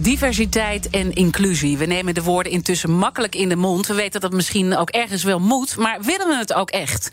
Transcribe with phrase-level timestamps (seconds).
[0.00, 1.78] Diversiteit en inclusie.
[1.78, 3.86] We nemen de woorden intussen makkelijk in de mond.
[3.86, 7.10] We weten dat het misschien ook ergens wel moet, maar willen we het ook echt?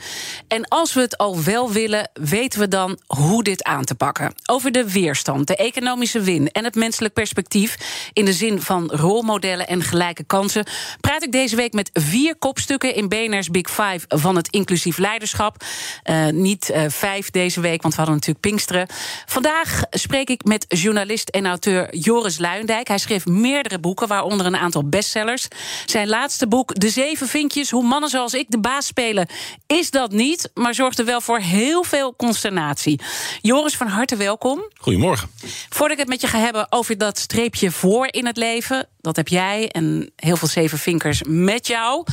[0.47, 4.33] En als we het al wel willen, weten we dan hoe dit aan te pakken?
[4.45, 7.77] Over de weerstand, de economische win en het menselijk perspectief
[8.13, 10.65] in de zin van rolmodellen en gelijke kansen
[11.01, 15.63] praat ik deze week met vier kopstukken in BNR's Big Five van het inclusief leiderschap.
[16.09, 18.87] Uh, niet uh, vijf deze week, want we hadden natuurlijk Pinksteren.
[19.25, 22.73] Vandaag spreek ik met journalist en auteur Joris Luijendijk.
[22.83, 25.47] Hij schreef meerdere boeken, waaronder een aantal bestsellers.
[25.85, 29.27] Zijn laatste boek, De Zeven Vinkjes, hoe mannen zoals ik de baas spelen,
[29.67, 32.99] is dat niet, maar zorgde wel voor heel veel consternatie.
[33.41, 34.69] Joris, van harte welkom.
[34.77, 35.29] Goedemorgen.
[35.69, 39.15] Voordat ik het met je ga hebben over dat streepje voor in het leven, dat
[39.15, 42.05] heb jij en heel veel zeven vinkers met jou.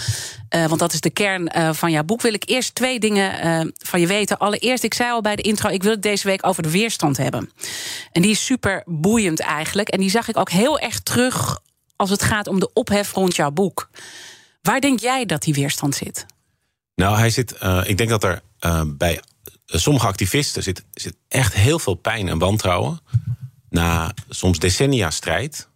[0.55, 2.23] Uh, want dat is de kern uh, van jouw boek.
[2.23, 4.39] Wil ik eerst twee dingen uh, van je weten.
[4.39, 7.17] Allereerst, ik zei al bij de intro, ik wil het deze week over de weerstand
[7.17, 7.51] hebben.
[8.13, 9.89] En die is super boeiend eigenlijk.
[9.89, 11.61] En die zag ik ook heel erg terug
[11.97, 13.91] als het gaat om de ophef rond jouw boek.
[14.63, 16.27] Waar denk jij dat die weerstand zit?
[16.95, 17.55] Nou, hij zit.
[17.85, 18.43] ik denk dat er
[18.87, 19.21] bij
[19.67, 23.01] sommige activisten zit, zit echt heel veel pijn en wantrouwen.
[23.69, 25.69] Na soms decennia strijd.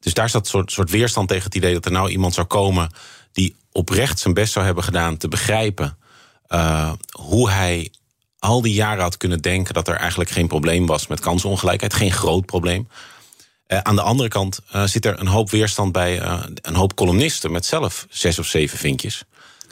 [0.00, 2.46] Dus daar staat een soort, soort weerstand tegen het idee dat er nou iemand zou
[2.46, 2.90] komen
[3.32, 5.98] die oprecht zijn best zou hebben gedaan te begrijpen
[6.48, 7.90] uh, hoe hij
[8.38, 12.12] al die jaren had kunnen denken dat er eigenlijk geen probleem was met kansenongelijkheid, geen
[12.12, 12.88] groot probleem.
[13.68, 16.22] Uh, aan de andere kant uh, zit er een hoop weerstand bij
[16.62, 19.24] een hoop columnisten met zelf zes of zeven vinkjes.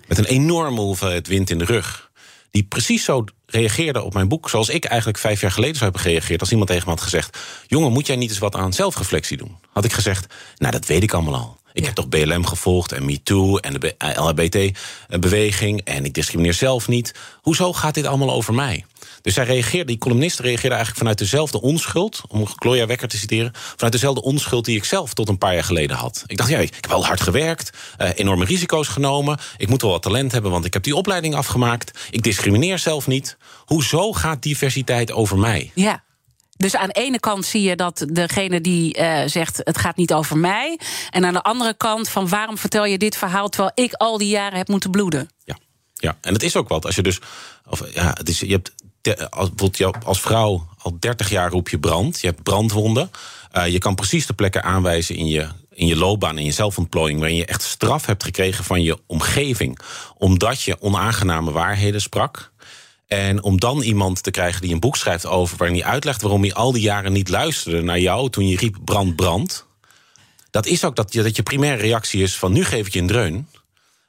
[0.07, 2.11] Met een enorme hoeveelheid wind in de rug.
[2.51, 3.25] Die precies zo
[3.55, 6.41] reageerden op mijn boek zoals ik eigenlijk vijf jaar geleden zou hebben gereageerd.
[6.41, 9.57] Als iemand tegen me had gezegd: Jongen, moet jij niet eens wat aan zelfreflectie doen?
[9.73, 11.57] Had ik gezegd: Nou, dat weet ik allemaal al.
[11.73, 11.87] Ik ja.
[11.87, 17.15] heb toch BLM gevolgd en MeToo en de LHBT-beweging en ik discrimineer zelf niet.
[17.43, 18.85] Hoezo gaat dit allemaal over mij?
[19.25, 23.53] Dus zij reageerde, die columnist reageerde eigenlijk vanuit dezelfde onschuld, om Gloria Wekker te citeren,
[23.55, 26.25] vanuit dezelfde onschuld die ik zelf tot een paar jaar geleden had.
[26.27, 29.91] Ik dacht, ja, ik heb wel hard gewerkt, uh, enorme risico's genomen, ik moet wel
[29.91, 33.37] wat talent hebben, want ik heb die opleiding afgemaakt, ik discrimineer zelf niet.
[33.65, 35.71] Hoezo gaat diversiteit over mij?
[35.75, 36.03] Ja.
[36.57, 40.13] Dus aan de ene kant zie je dat degene die uh, zegt het gaat niet
[40.13, 40.79] over mij.
[41.11, 44.29] En aan de andere kant van waarom vertel je dit verhaal terwijl ik al die
[44.29, 45.29] jaren heb moeten bloeden?
[45.45, 45.59] Ja,
[45.95, 46.17] ja.
[46.21, 46.87] en het is ook wat.
[46.87, 47.21] Als je dus.
[47.69, 48.73] Of, ja, het is, je hebt
[49.31, 49.51] als,
[50.05, 52.21] als vrouw al 30 jaar roep je brand.
[52.21, 53.11] Je hebt brandwonden.
[53.57, 57.19] Uh, je kan precies de plekken aanwijzen in je, in je loopbaan, in je zelfontplooiing,
[57.19, 59.79] waarin je echt straf hebt gekregen van je omgeving.
[60.19, 62.53] Omdat je onaangename waarheden sprak.
[63.07, 65.57] En om dan iemand te krijgen die een boek schrijft over...
[65.57, 68.31] waarin hij uitlegt waarom hij al die jaren niet luisterde naar jou...
[68.31, 69.67] toen je riep brand, brand.
[70.51, 73.01] Dat is ook dat je, dat je primaire reactie is van nu geef ik je
[73.01, 73.49] een dreun.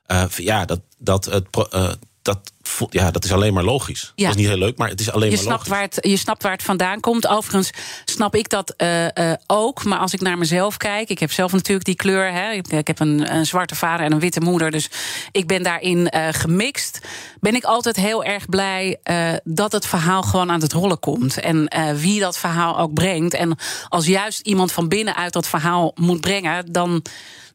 [0.07, 1.91] Uh, ja, dat, dat, het, uh,
[2.25, 2.53] dat
[2.89, 4.11] ja, dat is alleen maar logisch.
[4.15, 4.25] Ja.
[4.27, 5.71] Dat is niet heel leuk, maar het is alleen je maar snapt logisch.
[5.71, 7.27] Waar het, je snapt waar het vandaan komt.
[7.27, 7.69] Overigens
[8.05, 9.83] snap ik dat uh, uh, ook.
[9.83, 11.09] Maar als ik naar mezelf kijk...
[11.09, 12.31] ik heb zelf natuurlijk die kleur.
[12.31, 14.71] Hè, ik heb een, een zwarte vader en een witte moeder.
[14.71, 14.89] Dus
[15.31, 16.99] ik ben daarin uh, gemixt.
[17.39, 18.99] Ben ik altijd heel erg blij
[19.43, 21.39] dat het verhaal gewoon aan het rollen komt.
[21.39, 23.33] En wie dat verhaal ook brengt.
[23.33, 23.57] En
[23.87, 26.71] als juist iemand van binnenuit dat verhaal moet brengen...
[26.71, 27.03] dan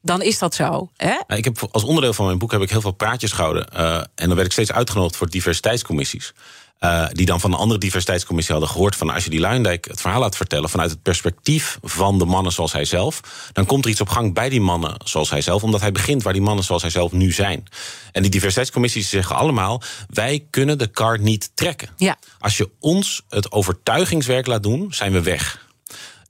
[0.03, 0.91] dan is dat zo.
[0.97, 1.37] Hè?
[1.37, 3.67] Ik heb, als onderdeel van mijn boek heb ik heel veel praatjes gehouden.
[3.75, 6.33] Uh, en dan werd ik steeds uitgenodigd voor diversiteitscommissies.
[6.81, 10.01] Uh, die dan van een andere diversiteitscommissie hadden gehoord van als je die Luindijk het
[10.01, 13.21] verhaal laat vertellen vanuit het perspectief van de mannen zoals hij zelf,
[13.53, 16.23] dan komt er iets op gang bij die mannen zoals hij zelf, omdat hij begint
[16.23, 17.65] waar die mannen zoals hij zelf nu zijn.
[18.13, 21.89] En die diversiteitscommissies zeggen allemaal: wij kunnen de kar niet trekken.
[21.97, 22.19] Ja.
[22.39, 25.67] Als je ons het overtuigingswerk laat doen, zijn we weg.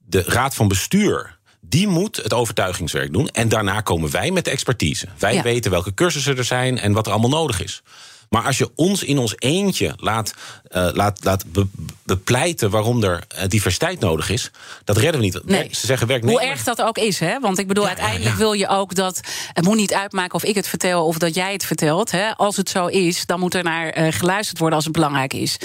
[0.07, 1.39] De raad van bestuur
[1.71, 3.29] die moet het overtuigingswerk doen.
[3.29, 5.07] En daarna komen wij met de expertise.
[5.19, 5.43] Wij Ja.
[5.43, 7.83] weten welke cursussen er zijn en wat er allemaal nodig is.
[8.31, 10.35] Maar als je ons in ons eentje laat,
[10.71, 11.67] uh, laat, laat be,
[12.03, 14.51] bepleiten waarom er uh, diversiteit nodig is,
[14.85, 15.41] dat redden we niet.
[15.45, 15.69] Nee.
[15.71, 16.43] Ze zeggen werknemers.
[16.43, 17.41] Hoe erg dat ook is, hè?
[17.41, 19.21] Want ik bedoel, ja, uiteindelijk ja, wil je ook dat.
[19.53, 22.11] Het moet niet uitmaken of ik het vertel of dat jij het vertelt.
[22.11, 22.37] Hè?
[22.37, 25.57] Als het zo is, dan moet er naar uh, geluisterd worden als het belangrijk is.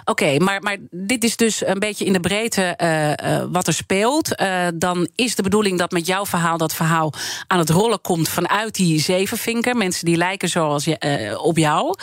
[0.00, 2.76] Oké, okay, maar, maar dit is dus een beetje in de breedte
[3.52, 4.42] wat er speelt.
[4.74, 7.12] dan is de bedoeling dat met jouw verhaal dat verhaal
[7.46, 9.76] aan het rollen komt vanuit die zevenvinker.
[9.76, 11.94] Mensen die lijken zoals je, op jou.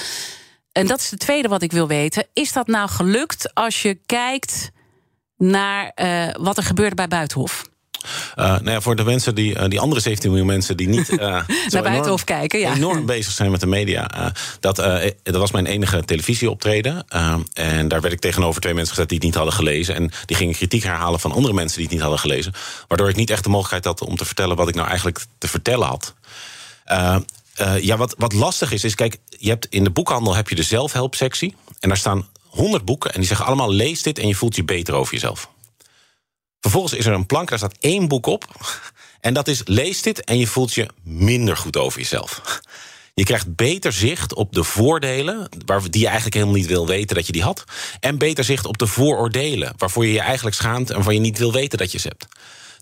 [0.71, 2.27] En dat is het tweede wat ik wil weten.
[2.33, 4.71] Is dat nou gelukt als je kijkt
[5.37, 7.67] naar uh, wat er gebeurde bij Buitenhof?
[8.03, 11.09] Uh, nou ja, voor de mensen die, uh, die andere 17 miljoen mensen die niet
[11.13, 11.19] uh,
[11.67, 12.75] naar Buitenhof kijken, ja.
[12.75, 14.33] enorm bezig zijn met de media.
[14.59, 14.75] dat,
[15.23, 17.07] dat was mijn enige televisieoptreden.
[17.53, 19.95] en daar werd ik tegenover twee mensen gezet die het niet hadden gelezen.
[19.95, 22.53] En die gingen kritiek herhalen van andere mensen die het niet hadden gelezen.
[22.87, 25.47] Waardoor ik niet echt de mogelijkheid had om te vertellen wat ik nou eigenlijk te
[25.47, 26.13] vertellen had.
[27.61, 30.55] Uh, ja, wat, wat lastig is, is kijk, je hebt in de boekhandel heb je
[30.55, 31.55] de zelfhelpsectie.
[31.79, 34.63] En daar staan honderd boeken en die zeggen allemaal lees dit en je voelt je
[34.63, 35.49] beter over jezelf.
[36.59, 38.45] Vervolgens is er een plank, daar staat één boek op.
[39.19, 42.41] En dat is lees dit en je voelt je minder goed over jezelf.
[43.13, 45.49] Je krijgt beter zicht op de voordelen,
[45.89, 47.63] die je eigenlijk helemaal niet wil weten dat je die had.
[47.99, 51.37] En beter zicht op de vooroordelen, waarvoor je je eigenlijk schaamt en waarvan je niet
[51.37, 52.27] wil weten dat je ze hebt.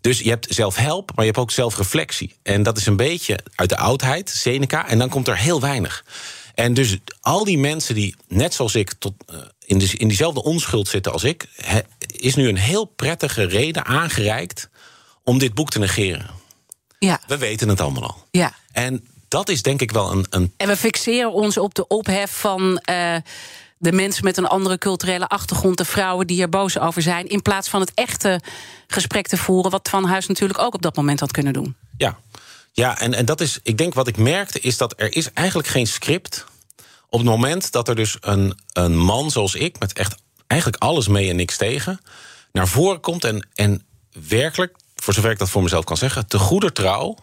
[0.02, 2.36] Dus je hebt zelfhelp, maar je hebt ook zelfreflectie.
[2.44, 6.06] En dat is een beetje uit de oudheid, Seneca, en dan komt er heel weinig.
[6.56, 10.44] En dus al die mensen die, net zoals ik, tot, uh, in, de, in diezelfde
[10.44, 14.70] onschuld zitten als ik, he, is nu een heel prettige reden aangereikt
[15.24, 16.30] om dit boek te negeren.
[17.00, 17.22] Ja.
[17.28, 18.26] We weten het allemaal al.
[18.32, 18.54] Ja.
[18.72, 20.26] En dat is denk ik wel een.
[20.30, 20.54] een...
[20.58, 22.82] En we fixeren ons op de ophef van.
[22.90, 23.16] Uh
[23.78, 27.42] de mensen met een andere culturele achtergrond, de vrouwen die er boos over zijn, in
[27.42, 28.42] plaats van het echte
[28.88, 31.76] gesprek te voeren, wat Van Huis natuurlijk ook op dat moment had kunnen doen.
[31.98, 32.18] Ja,
[32.72, 35.68] ja en, en dat is, ik denk wat ik merkte, is dat er is eigenlijk
[35.68, 36.46] geen script.
[37.10, 40.16] Op het moment dat er dus een, een man zoals ik, met echt
[40.48, 42.00] eigenlijk alles mee en niks tegen,
[42.52, 43.86] naar voren komt en, en
[44.28, 47.18] werkelijk, voor zover ik dat voor mezelf kan zeggen, te goede trouw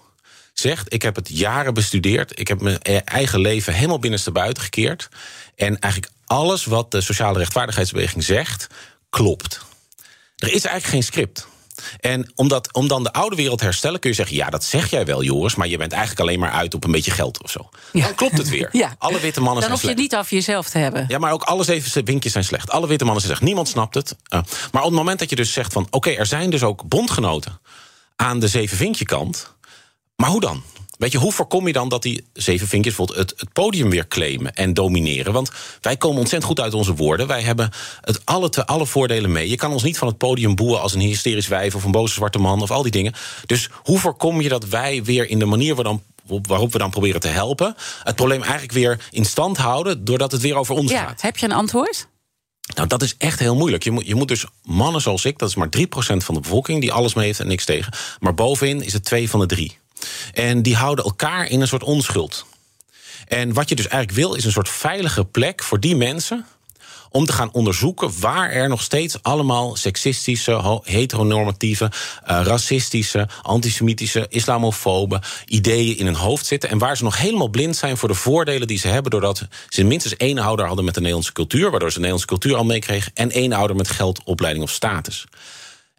[0.54, 2.38] zegt: Ik heb het jaren bestudeerd.
[2.38, 5.08] Ik heb mijn eigen leven helemaal binnenstebuiten gekeerd.
[5.56, 8.66] En eigenlijk alles wat de sociale rechtvaardigheidsbeweging zegt,
[9.10, 9.60] klopt.
[10.36, 11.46] Er is eigenlijk geen script.
[12.00, 14.64] En om, dat, om dan de oude wereld te herstellen, kun je zeggen: ja, dat
[14.64, 17.42] zeg jij wel, Joris, maar je bent eigenlijk alleen maar uit op een beetje geld
[17.42, 17.68] of zo.
[17.92, 18.04] Ja.
[18.04, 18.68] Dan klopt het weer.
[18.84, 18.94] Ja.
[18.98, 21.04] Alle witte mannen dan zijn hoef je het niet over jezelf te hebben.
[21.08, 22.70] Ja, maar ook alle zeven vinkjes zijn slecht.
[22.70, 23.48] Alle witte mannen zijn slecht.
[23.48, 24.10] Niemand snapt het.
[24.10, 24.40] Uh,
[24.72, 26.88] maar op het moment dat je dus zegt van: oké, okay, er zijn dus ook
[26.88, 27.60] bondgenoten
[28.16, 29.54] aan de zeven vinkje kant.
[30.16, 30.62] Maar hoe dan?
[31.04, 34.08] Weet je, hoe voorkom je dan dat die zeven vinkjes bijvoorbeeld het, het, podium weer
[34.08, 35.32] claimen en domineren?
[35.32, 37.26] Want wij komen ontzettend goed uit onze woorden.
[37.26, 37.70] Wij hebben
[38.00, 39.48] het alle, te, alle voordelen mee.
[39.48, 42.14] Je kan ons niet van het podium boeien als een hysterisch wijf of een boze
[42.14, 43.12] zwarte man of al die dingen.
[43.46, 45.74] Dus hoe voorkom je dat wij weer in de manier
[46.26, 50.40] waarop we dan proberen te helpen, het probleem eigenlijk weer in stand houden doordat het
[50.40, 51.22] weer over ons ja, gaat?
[51.22, 52.08] Heb je een antwoord?
[52.74, 53.84] Nou, dat is echt heel moeilijk.
[53.84, 55.80] Je moet, je moet dus mannen zoals ik, dat is maar 3%
[56.16, 57.92] van de bevolking die alles mee heeft en niks tegen.
[58.20, 59.82] Maar bovenin is het twee van de drie.
[60.32, 62.46] En die houden elkaar in een soort onschuld.
[63.28, 66.46] En wat je dus eigenlijk wil, is een soort veilige plek voor die mensen
[67.14, 75.22] om te gaan onderzoeken waar er nog steeds allemaal seksistische, heteronormatieve, uh, racistische, antisemitische, islamofobe
[75.46, 76.70] ideeën in hun hoofd zitten.
[76.70, 79.10] En waar ze nog helemaal blind zijn voor de voordelen die ze hebben.
[79.10, 81.70] doordat ze minstens één ouder hadden met de Nederlandse cultuur.
[81.70, 83.12] waardoor ze de Nederlandse cultuur al meekregen.
[83.14, 85.26] en één ouder met geld, opleiding of status.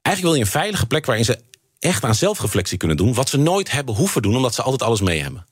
[0.02, 1.40] Eigenlijk wil je een veilige plek waarin ze
[1.86, 3.14] echt aan zelfreflectie kunnen doen.
[3.14, 5.46] Wat ze nooit hebben hoeven doen, omdat ze altijd alles mee hebben.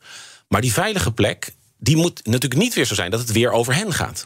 [0.48, 3.76] Maar die veilige plek, die moet natuurlijk niet weer zo zijn dat het weer over
[3.76, 4.26] hen gaat.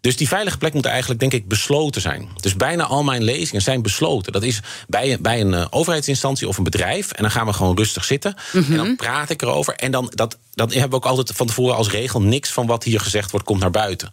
[0.00, 2.28] Dus die veilige plek moet eigenlijk, denk ik, besloten zijn.
[2.40, 4.32] Dus bijna al mijn lezingen zijn besloten.
[4.32, 7.12] Dat is bij, bij een uh, overheidsinstantie of een bedrijf.
[7.12, 8.36] En dan gaan we gewoon rustig zitten.
[8.52, 8.70] Mm -hmm.
[8.70, 9.74] En dan praat ik erover.
[9.74, 12.22] En dan, dat, dan hebben we ook altijd van tevoren als regel...
[12.22, 14.10] niks van wat hier gezegd wordt, komt naar buiten.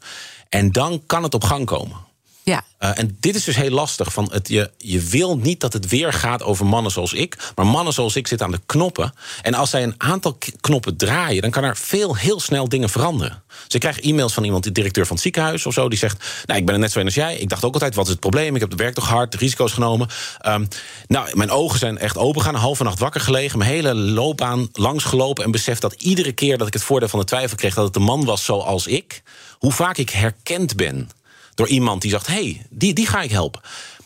[0.50, 1.98] En dan kan het op gang komen.
[2.44, 2.64] Ja.
[2.80, 4.14] Uh, en dit is dus heel lastig.
[4.14, 7.52] Van het, je, je wil niet dat het weer gaat over mannen zoals ik.
[7.56, 9.14] Maar mannen zoals ik zitten aan de knoppen.
[9.42, 13.44] En als zij een aantal knoppen draaien, dan kan er veel heel snel dingen veranderen.
[13.68, 16.60] Ze krijgen e-mails van iemand, de directeur van het ziekenhuis of zo, die zegt: Nou,
[16.60, 17.38] ik ben er net zo in als jij.
[17.38, 18.56] Ik dacht ook altijd: wat is het probleem?
[18.56, 20.08] Ik heb het werk toch hard, risico's genomen.
[20.48, 20.68] Um,
[21.08, 25.44] nou, mijn ogen zijn echt open gaan, halve nacht wakker gelegen, mijn hele loopbaan langsgelopen
[25.44, 27.96] en besef dat iedere keer dat ik het voordeel van de twijfel kreeg dat het
[27.96, 29.24] een man was zoals ik,
[29.60, 31.10] hoe vaak ik herkend ben
[31.56, 33.62] door iemand die zegt: hey, die, die ga ik helpen.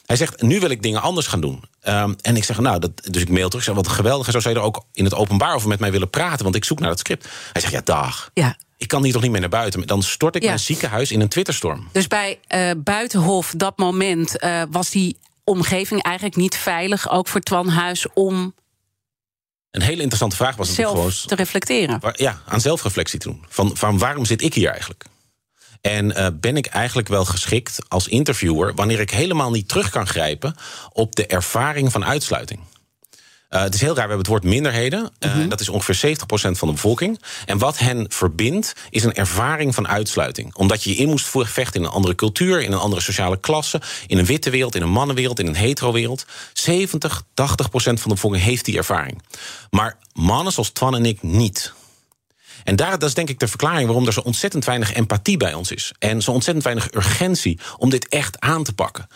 [0.05, 1.63] Hij zegt: Nu wil ik dingen anders gaan doen.
[1.87, 3.67] Um, en ik zeg: Nou, dat, dus ik mail terug.
[3.67, 4.25] Ik zeg: Wat geweldig.
[4.25, 6.55] En zo zou je er ook in het openbaar over met mij willen praten, want
[6.55, 7.27] ik zoek naar dat script.
[7.51, 8.29] Hij zegt: Ja, dag.
[8.33, 8.57] Ja.
[8.77, 9.87] Ik kan hier toch niet meer naar buiten.
[9.87, 10.47] Dan stort ik Ja.
[10.47, 11.87] mijn ziekenhuis in een Twitterstorm.
[11.91, 17.41] Dus bij eh, Buitenhof, dat moment, eh, was die omgeving eigenlijk niet veilig, ook voor
[17.41, 18.53] Twan Huis, om
[19.71, 21.27] Een hele interessante vraag was natuurlijk zelf gewoon.
[21.27, 21.99] te reflecteren.
[22.13, 23.45] Ja, aan zelfreflectie te doen.
[23.49, 25.05] Van, van waarom zit ik hier eigenlijk?
[25.85, 30.07] En uh, ben ik eigenlijk wel geschikt als interviewer wanneer ik helemaal niet terug kan
[30.07, 30.55] grijpen
[30.91, 32.59] op de ervaring van uitsluiting.
[33.49, 34.99] Uh, het is heel raar, we hebben het woord minderheden.
[34.99, 35.49] Uh, mm -hmm.
[35.49, 37.21] Dat is ongeveer 70% van de bevolking.
[37.45, 40.55] En wat hen verbindt, is een ervaring van uitsluiting.
[40.55, 43.81] Omdat je je in moest vechten in een andere cultuur, in een andere sociale klasse,
[44.07, 46.25] in een witte wereld, in een mannenwereld, in een hetero-wereld.
[46.53, 47.25] 70, 80%
[47.73, 49.21] van de bevolking heeft die ervaring.
[49.69, 51.73] Maar mannen zoals Twan en ik niet.
[52.65, 55.53] En daar, dat is denk ik de verklaring waarom er zo ontzettend weinig empathie bij
[55.53, 55.91] ons is.
[55.99, 59.07] En zo ontzettend weinig urgentie om dit echt aan te pakken.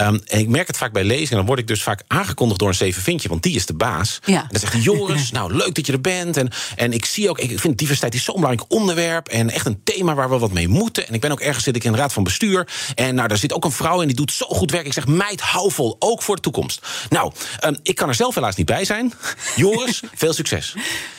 [0.00, 1.36] Um, en ik merk het vaak bij lezingen.
[1.36, 4.18] Dan word ik dus vaak aangekondigd door een zevenvintje, want die is de baas.
[4.24, 4.40] Ja.
[4.40, 6.36] En dan zegt hij: Joris, nou leuk dat je er bent.
[6.36, 9.28] En, en ik zie ook, ik vind diversiteit is zo'n belangrijk onderwerp.
[9.28, 11.08] En echt een thema waar we wat mee moeten.
[11.08, 12.68] En ik ben ook ergens zit ik in de raad van bestuur.
[12.94, 14.86] En nou, daar zit ook een vrouw in die doet zo goed werk.
[14.86, 16.86] Ik zeg: meid, hou vol, ook voor de toekomst.
[17.08, 17.32] Nou,
[17.64, 19.12] um, ik kan er zelf helaas niet bij zijn.
[19.56, 20.74] Joris, veel succes.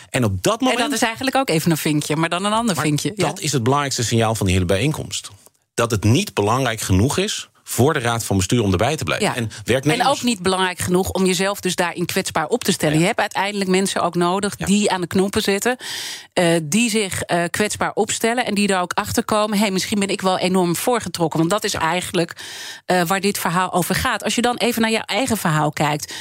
[0.10, 0.80] En op dat moment.
[0.80, 3.14] En dat is eigenlijk ook even een vinkje, maar dan een ander maar vinkje.
[3.16, 5.30] Dat is het belangrijkste signaal van die hele bijeenkomst.
[5.74, 9.28] Dat het niet belangrijk genoeg is voor de raad van bestuur om erbij te blijven.
[9.28, 9.36] Ja.
[9.36, 10.04] En, werknemers...
[10.04, 12.94] en ook niet belangrijk genoeg om jezelf dus daarin kwetsbaar op te stellen.
[12.94, 13.00] Ja.
[13.00, 14.66] Je hebt uiteindelijk mensen ook nodig Ja.
[14.66, 15.78] die aan de knoppen zitten,
[16.34, 19.58] uh, die zich uh, kwetsbaar opstellen en die er ook achter komen.
[19.58, 21.40] Hé, hey, misschien ben ik wel enorm voorgetrokken.
[21.40, 22.36] Want dat is eigenlijk
[22.86, 24.24] uh, waar dit verhaal over gaat.
[24.24, 26.14] Als je dan even naar jouw eigen verhaal kijkt,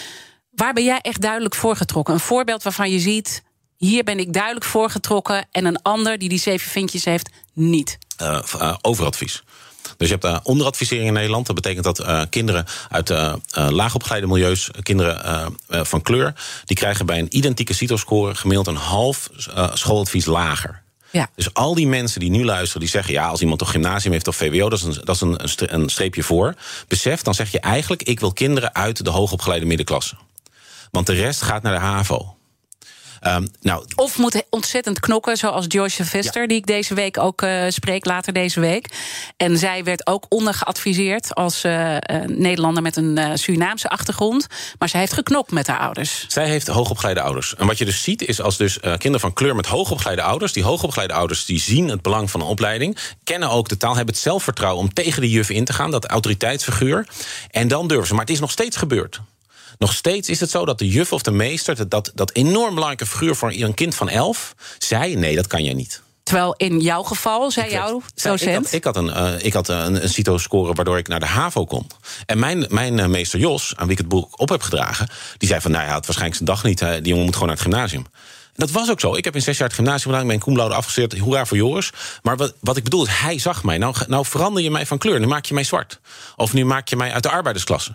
[0.51, 2.15] waar ben jij echt duidelijk voorgetrokken?
[2.15, 3.43] Een voorbeeld waarvan je ziet.
[3.79, 7.99] Hier ben ik duidelijk voorgetrokken en een ander die die zeven vinkjes heeft, niet.
[8.23, 9.43] Uh, uh, overadvies.
[9.97, 11.47] Dus je hebt uh, onderadvisering in Nederland.
[11.47, 17.19] Dat betekent dat uh, kinderen uit uh, laagopgeleide milieus, kinderen van kleur, die krijgen bij
[17.19, 19.31] een identieke CITO-score gemiddeld een half
[19.73, 20.83] schooladvies lager.
[21.11, 21.31] Ja.
[21.35, 24.29] Dus al die mensen die nu luisteren, die zeggen: ja, als iemand toch gymnasium heeft
[24.29, 26.55] of VWO, dat is een, dat is een, een streepje voor.
[26.89, 30.17] Besef, dan zeg je eigenlijk: ik wil kinderen uit de hoogopgeleide middenklasse.
[30.91, 32.38] Want de rest gaat naar de HAVO.
[33.35, 36.49] Um, nou, of moet ontzettend knokken, zoals Joyce Vester, ja.
[36.49, 38.89] die ik deze week ook uh, spreek, later deze week.
[39.37, 44.47] En zij werd ook ondergeadviseerd als uh, uh, Nederlander met een Surinaamse achtergrond.
[44.79, 46.25] Maar zij heeft geknokt met haar ouders.
[46.29, 47.55] Zij heeft hoogopgeleide ouders.
[47.55, 50.63] En wat je dus ziet, is als dus kinderen van kleur met hoogopgeleide ouders, die
[50.63, 54.23] hoogopgeleide ouders die zien het belang van een opleiding, kennen ook de taal, hebben het
[54.23, 57.09] zelfvertrouwen om tegen de juf in te gaan, dat autoriteitsfiguur.
[57.51, 58.13] En dan durven ze.
[58.13, 59.21] Maar het is nog steeds gebeurd.
[59.79, 63.07] Nog steeds is het zo dat de juf of de meester, dat, dat, enorm belangrijke
[63.07, 66.03] figuur voor een kind van elf, zei: nee, dat kan jij niet.
[66.23, 68.43] Terwijl in jouw geval, zei jouw docent...
[68.43, 71.27] Ik had, ik had een, uh, ik had een, een CITO-score waardoor ik naar de
[71.27, 71.87] HAVO kon.
[72.27, 75.09] En mijn, mijn uh, meester Jos, aan wie ik het boek op heb gedragen...
[75.39, 76.79] die zei van, nou ja, het waarschijnlijk zijn dag niet.
[76.79, 78.07] Die jongen moet gewoon naar het gymnasium.
[78.59, 79.15] Dat was ook zo.
[79.15, 80.23] Ik heb in zes jaar het gymnasium gedaan.
[80.23, 81.23] Ik ben cum laude afgestudeerd.
[81.23, 81.93] Hoera voor Joris.
[82.23, 83.79] Maar wat, wat ik bedoel is, hij zag mij.
[83.79, 85.21] Nou, nou verander je mij van kleur.
[85.21, 86.01] Nu maak je mij zwart.
[86.37, 87.93] Of nu maak je mij uit de arbeidersklasse.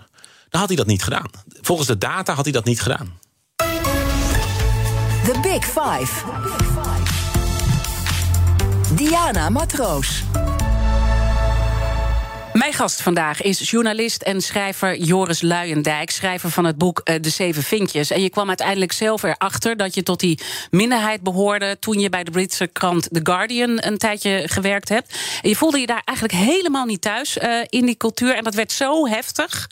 [0.57, 1.29] Had hij dat niet gedaan.
[1.61, 3.19] Volgens de data had hij dat niet gedaan.
[5.23, 6.25] The Big Five.
[8.95, 10.23] Diana Matroos.
[12.63, 17.63] Mijn gast vandaag is journalist en schrijver Joris Luijendijk, schrijver van het boek De Zeven
[17.63, 18.09] Vinkjes.
[18.09, 20.39] En je kwam uiteindelijk zelf erachter dat je tot die
[20.71, 25.15] minderheid behoorde toen je bij de Britse krant The Guardian een tijdje gewerkt hebt.
[25.41, 28.35] En je voelde je daar eigenlijk helemaal niet thuis uh, in die cultuur.
[28.35, 29.69] En dat werd zo heftig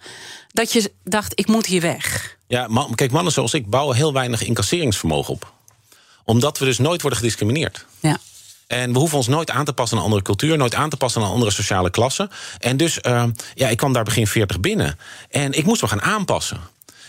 [0.48, 2.38] dat je dacht: ik moet hier weg.
[2.48, 5.54] Ja, man, kijk, mannen zoals ik bouwen heel weinig incasseringsvermogen op.
[6.24, 7.86] Omdat we dus nooit worden gediscrimineerd.
[8.00, 8.18] Ja.
[8.72, 10.98] En we hoeven ons nooit aan te passen aan een andere cultuur, nooit aan te
[10.98, 12.30] passen aan een andere sociale klasse.
[12.60, 13.24] En dus, uh,
[13.54, 14.98] ja, ik kwam daar begin 40 binnen.
[15.30, 16.60] En ik moest me gaan aanpassen.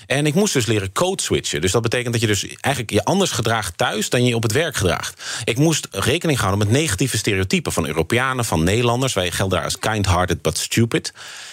[0.07, 1.61] En ik moest dus leren code switchen.
[1.61, 4.52] Dus dat betekent dat je dus eigenlijk je anders gedraagt thuis dan je op het
[4.52, 5.23] werk gedraagt.
[5.45, 9.12] Ik moest rekening houden met negatieve stereotypen van Europeanen, van Nederlanders.
[9.12, 11.12] Wij gelden daar als kind-hearted but stupid.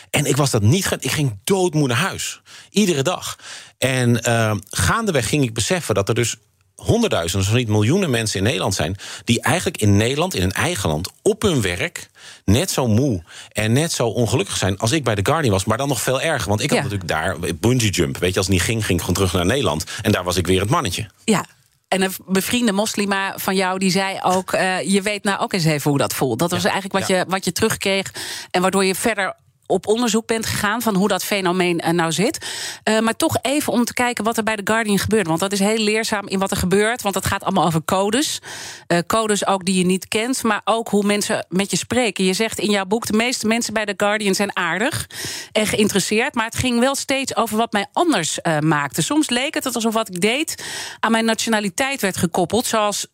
[0.09, 0.91] En ik was dat niet.
[0.99, 2.41] Ik ging doodmoe naar huis.
[2.69, 3.37] Iedere dag.
[3.77, 6.35] En uh, gaandeweg ging ik beseffen dat er dus
[6.79, 8.95] honderdduizenden, zo niet miljoenen mensen in Nederland zijn.
[9.23, 12.09] die eigenlijk in Nederland, in hun eigen land, op hun werk.
[12.45, 15.65] net zo moe en net zo ongelukkig zijn als ik bij The Guardian was.
[15.65, 16.49] Maar dan nog veel erger.
[16.49, 18.17] Want ik had natuurlijk daar bungee jump.
[18.17, 19.83] Weet je, als het niet ging, ging ik gewoon terug naar Nederland.
[20.01, 21.09] En daar was ik weer het mannetje.
[21.25, 21.45] Ja.
[21.87, 25.65] En een bevriende moslima van jou die zei ook: eh, Je weet nou ook eens
[25.65, 26.39] even hoe dat voelt.
[26.39, 27.17] Dat was Ja, eigenlijk wat, ja.
[27.17, 28.13] je, wat je terugkreeg.
[28.51, 29.35] En waardoor je verder
[29.69, 32.47] op onderzoek bent gegaan van hoe dat fenomeen eh, nou zit.
[32.83, 35.27] Eh, maar toch even om te kijken wat er bij The Guardian gebeurt.
[35.27, 37.01] Want dat is heel leerzaam in wat er gebeurt.
[37.01, 38.39] Want het gaat allemaal over codes.
[38.87, 40.43] Eh, codes ook die je niet kent.
[40.43, 42.23] Maar ook hoe mensen met je spreken.
[42.23, 45.07] Je zegt in jouw boek: de meeste mensen bij The Guardian zijn aardig
[45.51, 46.35] en geïnteresseerd.
[46.35, 49.01] Maar het ging wel steeds over wat mij anders maakte.
[49.01, 50.63] Soms leek het alsof wat ik deed
[50.99, 52.65] aan mijn nationaliteit werd gekoppeld.
[52.65, 53.07] Zoals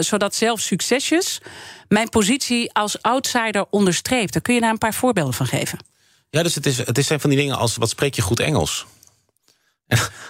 [0.00, 1.40] zodat zelfs succesjes
[1.88, 4.40] mijn positie als outsider onderstreepte.
[4.40, 5.89] Kun je daar een paar voorbeelden van geven?
[6.30, 8.40] Ja, dus het, is, het is zijn van die dingen als: wat spreek je goed
[8.40, 8.86] Engels?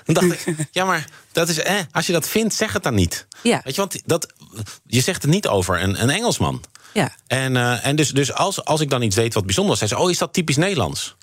[0.04, 2.82] En dan dacht ik, ja, maar dat is, eh, als je dat vindt, zeg het
[2.82, 3.26] dan niet.
[3.42, 3.60] Ja.
[3.64, 4.32] Weet je, want dat,
[4.86, 6.64] je zegt het niet over een, een Engelsman.
[6.92, 7.14] Ja.
[7.26, 10.00] En, eh, en dus, dus als, als ik dan iets weet wat bijzonder was, zei
[10.00, 11.16] ze: Oh, is dat typisch Nederlands?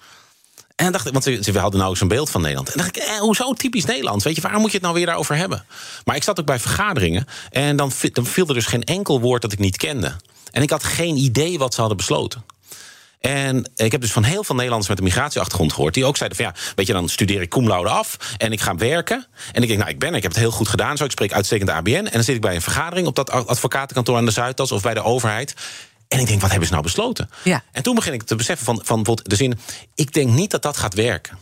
[0.75, 2.69] En dan dacht ik, want ze, ze hadden nou zo'n beeld van Nederland.
[2.69, 4.23] En dan dacht ik, eh, hoezo typisch Nederlands?
[4.23, 5.65] Weet je, waar moet je het nou weer daarover hebben?
[6.05, 9.41] Maar ik zat ook bij vergaderingen en dan, dan viel er dus geen enkel woord
[9.41, 10.15] dat ik niet kende.
[10.51, 12.43] En ik had geen idee wat ze hadden besloten.
[13.19, 15.93] En ik heb dus van heel veel Nederlanders met een migratieachtergrond gehoord...
[15.93, 18.17] die ook zeiden van ja, weet je, dan studeer ik cum laude af...
[18.37, 19.25] en ik ga werken.
[19.51, 20.97] En ik denk, nou, ik ben er, ik heb het heel goed gedaan.
[20.97, 21.91] Zo, ik spreek uitstekend ABN.
[21.91, 24.71] En dan zit ik bij een vergadering op dat advocatenkantoor aan de Zuidas...
[24.71, 25.53] of bij de overheid.
[26.07, 27.29] En ik denk, wat hebben ze nou besloten?
[27.43, 27.63] Ja.
[27.71, 29.59] En toen begin ik te beseffen van, van bijvoorbeeld de zin...
[29.95, 31.37] ik denk niet dat dat gaat werken.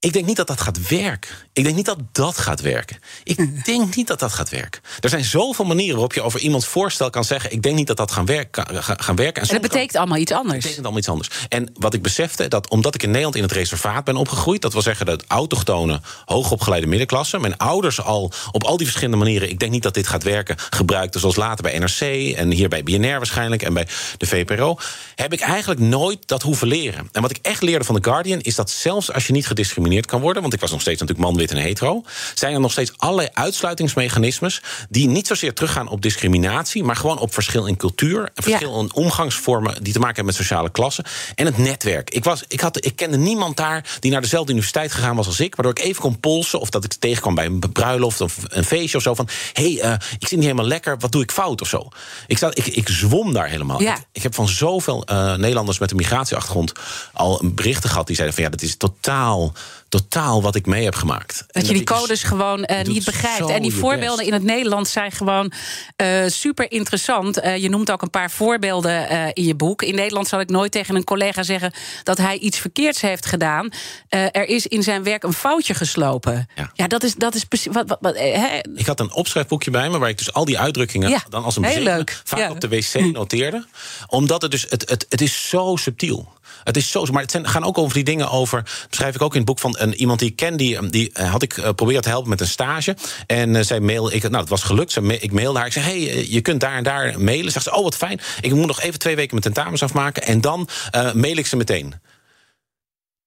[0.00, 1.30] Ik denk niet dat dat gaat werken.
[1.52, 2.98] Ik denk niet dat dat gaat werken.
[3.24, 4.80] Ik denk niet dat dat gaat werken.
[5.00, 7.52] Er zijn zoveel manieren waarop je over iemands voorstel kan zeggen...
[7.52, 8.84] ik denk niet dat dat gaan, werken.
[8.84, 9.42] gaan, werken.
[9.42, 10.56] En dat kan- betekent allemaal iets anders.
[10.56, 11.28] betekent allemaal iets anders.
[11.48, 14.72] En wat ik besefte, dat omdat ik in Nederland in het reservaat ben opgegroeid, dat
[14.72, 19.58] wil zeggen dat autochtone, hoogopgeleide middenklasse, mijn ouders al op al die verschillende manieren, ik
[19.58, 23.16] denk niet dat dit gaat werken, gebruikten, zoals later bij NRC en hier bij BNR
[23.16, 23.86] waarschijnlijk en bij
[24.16, 24.78] de VPRO,
[25.14, 27.08] heb ik eigenlijk nooit dat hoeven leren.
[27.12, 29.46] En wat ik echt leerde van The Guardian is dat zelfs als je niet
[29.86, 32.02] gediscrimineerd kan worden, want ik was nog steeds natuurlijk man, wit en hetero,
[32.34, 37.34] zijn er nog steeds allerlei uitsluitingsmechanismes die niet zozeer teruggaan op discriminatie, maar gewoon op
[37.34, 41.04] verschil in cultuur en verschil in omgangsvormen die te maken hebben met sociale klassen.
[41.34, 42.10] En het netwerk.
[42.10, 45.40] Ik, was, ik, had, ik kende niemand daar die naar dezelfde universiteit gegaan was als
[45.40, 48.64] ik, waardoor ik even kon polsen of dat ik tegenkwam bij een bruiloft of een
[48.64, 49.14] feestje of zo.
[49.14, 51.88] Van hé, hey, eh, ik zit niet helemaal lekker, wat doe ik fout of zo.
[52.26, 53.82] Ik, zat, ik, ik zwom daar helemaal.
[53.82, 53.96] Ja.
[53.96, 56.72] Ik, ik heb van zoveel eh, Nederlanders met een migratieachtergrond
[57.12, 59.52] al berichten gehad die zeiden van ja, dat is totaal,
[59.88, 61.40] totaal wat ik mee heb gemaakt.
[61.40, 63.48] En Dat je die dus- codes gewoon eh, niet begrijpt.
[63.50, 64.28] En die voorbeelden best.
[64.28, 65.52] in het Nederlands zijn gewoon
[65.96, 67.40] eh, super interessant.
[67.40, 69.82] Eh, je noemt ook een paar voorbeelden in je boek.
[69.82, 73.68] In Nederland zal ik nooit tegen een collega zeggen dat hij iets verkeerds heeft gedaan.
[74.08, 76.48] Er is in zijn werk een foutje geslopen.
[76.54, 76.86] Ja, Ja.
[76.86, 77.72] dat is, dat is precies.
[77.72, 78.58] Wat, wat, wat, hè?
[78.74, 81.56] Ik had een opschrijfboekje bij me waar ik dus al die uitdrukkingen Ja, dan als
[81.56, 82.20] een leuk.
[82.24, 82.50] vaak Ja.
[82.50, 83.66] op de wc noteerde.
[84.06, 86.34] Omdat het dus, het, het, het is zo subtiel.
[86.64, 88.62] Het is zo, maar het zijn, gaan ook over die dingen over.
[88.88, 90.56] Beschrijf ik ook in het boek van een, iemand die ik ken.
[90.56, 92.96] Die, die eh, had ik uh, proberen te helpen met een stage.
[93.26, 94.92] En uh, zij mail, ik, nou, het was gelukt.
[94.92, 95.66] Zij, ik mailde haar.
[95.66, 97.52] Ik zei: hey, je kunt daar en daar mailen.
[97.52, 98.20] Zegt ze: Oh, wat fijn.
[98.40, 100.22] Ik moet nog even twee weken mijn tentamens afmaken.
[100.22, 100.68] En dan
[101.14, 101.94] mail ik ze meteen.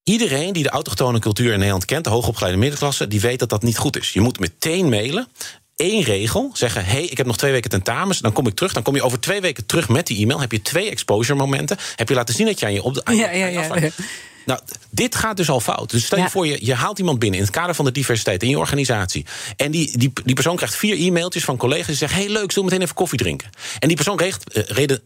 [0.03, 3.63] Iedereen die de autochtone cultuur in Nederland kent, de hoogopgeleide middenklasse, die weet dat dat
[3.63, 4.13] niet goed is.
[4.13, 5.27] Je moet meteen mailen.
[5.79, 8.19] Eén regel, zeggen: hé, hey, ik heb nog twee weken tentamens.
[8.19, 8.73] Dan kom ik terug.
[8.73, 10.39] Dan kom je over twee weken terug met die e-mail.
[10.39, 11.77] Heb je twee exposure momenten.
[11.95, 13.01] Heb je laten zien dat je aan je op de.
[13.05, 13.89] Ja, ja, ja.
[14.49, 15.89] Nou, dit gaat dus al fout.
[15.89, 16.29] Dus stel je Ja.
[16.29, 19.25] voor, je, je haalt iemand binnen in het kader van de diversiteit in je organisatie.
[19.55, 22.55] En die, die, die persoon krijgt vier e-mailtjes van collega's die zeggen: hey, leuk, zullen
[22.55, 23.49] we meteen even koffie drinken?
[23.79, 24.53] En die persoon reageert,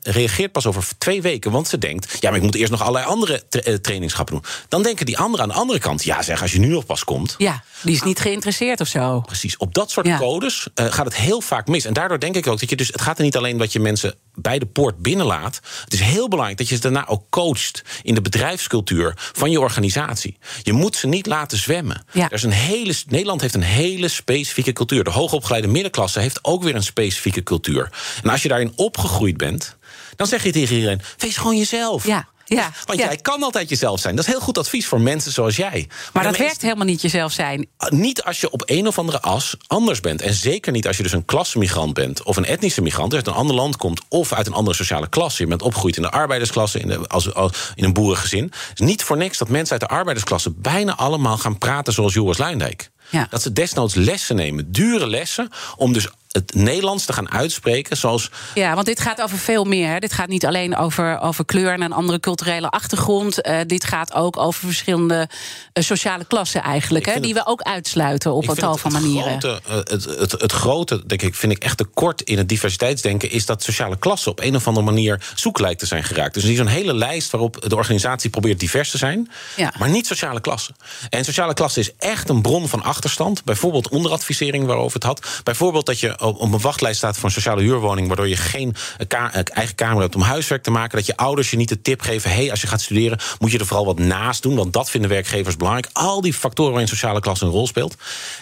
[0.04, 2.82] eh, reageert pas over twee weken, want ze denkt: ja, maar ik moet eerst nog
[2.82, 4.44] allerlei andere tra- eh, trainingschappen doen.
[4.68, 7.04] Dan denken die anderen aan de andere kant: ja, zeg, als je nu nog pas
[7.04, 7.36] komt.
[7.38, 9.22] Ja, die is niet geïnteresseerd of zo.
[9.22, 10.18] Precies, op dat soort Ja.
[10.18, 11.86] codes eh, gaat het heel vaak mis.
[11.86, 12.88] En daardoor denk ik ook dat je dus.
[12.88, 15.60] Het gaat er niet alleen dat je mensen bij de poort binnenlaat.
[15.84, 19.60] Het is heel belangrijk dat je ze daarna ook coacht in de bedrijfscultuur van je
[19.60, 20.38] organisatie.
[20.62, 22.06] Je moet ze niet laten zwemmen.
[22.12, 22.24] Ja.
[22.24, 25.04] Er is een hele, Nederland heeft een hele specifieke cultuur.
[25.04, 27.92] De hoogopgeleide middenklasse heeft ook weer een specifieke cultuur.
[28.24, 29.78] En als je daarin opgegroeid bent,
[30.16, 32.06] dan zeg je tegen iedereen: wees gewoon jezelf.
[32.06, 33.06] Ja, ja, Want ja.
[33.06, 34.16] jij kan altijd jezelf zijn.
[34.16, 35.88] Dat is heel goed advies voor mensen zoals jij.
[36.14, 37.68] Maar dat werkt helemaal niet jezelf zijn.
[37.90, 40.22] niet als je op een of andere as anders bent.
[40.22, 42.24] En zeker niet als je dus een klassemigrant bent.
[42.24, 44.02] Of een etnische migrant die uit een ander land komt.
[44.10, 45.42] Of uit een andere sociale klasse.
[45.44, 46.80] Je bent opgegroeid in de arbeidersklasse.
[46.80, 48.44] In, de, als, als- in een boerengezin.
[48.44, 50.50] Het is niet voor niks dat mensen uit de arbeidersklasse.
[50.52, 52.92] bijna allemaal gaan praten zoals Joris Luindijk.
[53.10, 53.28] Ja.
[53.30, 54.72] Dat ze desnoods lessen nemen.
[54.72, 55.50] Dure lessen.
[55.78, 58.30] Om dus het Nederlands te gaan uitspreken zoals.
[58.54, 59.90] Ja, want dit gaat over veel meer.
[59.90, 60.00] Hè.
[60.00, 63.42] Dit gaat niet alleen over, over kleur en een andere culturele achtergrond.
[63.42, 65.30] Eh, dit gaat ook over verschillende
[65.74, 67.06] eh, sociale klassen eigenlijk.
[67.06, 69.42] Hè, die we ook uitsluiten op een tal van het manieren.
[69.42, 73.32] Grote, eh, het, het, het grote, denk ik, vind ik echt tekort in het diversiteitsdenken...
[73.32, 76.34] is dat sociale klasse op een of andere manier zoek lijkt te zijn geraakt.
[76.34, 79.32] Dus er is een hele lijst waarop de organisatie probeert divers te zijn...
[79.56, 79.74] Ja.
[79.80, 80.72] maar niet sociale klasse.
[81.10, 83.44] En sociale klasse is echt een bron van achterstand.
[83.44, 85.42] Bijvoorbeeld onderadvisering, waarover het had.
[85.44, 88.08] Bijvoorbeeld dat je op een wachtlijst staat voor een sociale huurwoning...
[88.08, 90.98] waardoor je geen eh, ka- eigen kamer hebt om huiswerk te maken.
[90.98, 92.32] Dat je ouders je niet de tip geven...
[92.32, 94.56] hey, als je gaat studeren moet je er vooral wat naast doen...
[94.56, 95.90] want dat vinden werkgevers belangrijk.
[95.94, 97.96] Al die factoren waarin sociale klasse een rol speelt.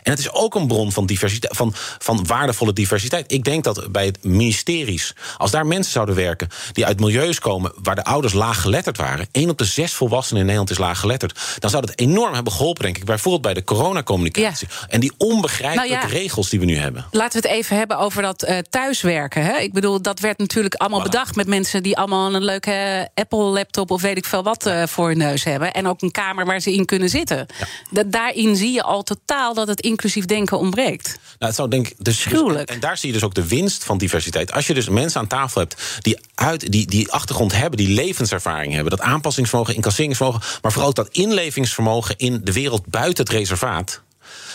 [0.03, 3.31] En het is ook een bron van, diversiteit, van, van waardevolle diversiteit.
[3.31, 5.13] Ik denk dat bij het ministeries...
[5.37, 7.71] als daar mensen zouden werken die uit milieus komen...
[7.83, 9.27] waar de ouders laaggeletterd waren...
[9.31, 11.39] één op de zes volwassenen in Nederland is laaggeletterd...
[11.59, 13.05] dan zou dat enorm hebben geholpen, denk ik.
[13.05, 14.67] Bijvoorbeeld bij de coronacommunicatie.
[14.87, 16.19] En die onbegrijpelijke Nou ja.
[16.19, 17.05] regels die we nu hebben.
[17.11, 19.43] Laten we het even even hebben over dat uh, thuiswerken.
[19.43, 19.57] Hè?
[19.57, 24.01] Ik bedoel, dat werd natuurlijk allemaal bedacht met mensen die allemaal een leuke Apple-laptop of
[24.01, 25.73] weet ik veel wat uh, voor hun neus hebben.
[25.73, 27.45] En ook een kamer waar ze in kunnen zitten.
[27.91, 28.03] Ja.
[28.03, 31.07] daarin zie je al totaal dat het inclusief denken ontbreekt.
[31.07, 33.97] Nou, het zou denk dus, dus, en daar zie je dus ook de winst van
[33.97, 34.51] diversiteit.
[34.51, 38.73] Als je dus mensen aan tafel hebt die, uit, die, die achtergrond hebben, die levenservaring
[38.73, 44.01] hebben, dat aanpassingsvermogen, incasseringsvermogen, maar vooral ook dat inlevingsvermogen in de wereld buiten het reservaat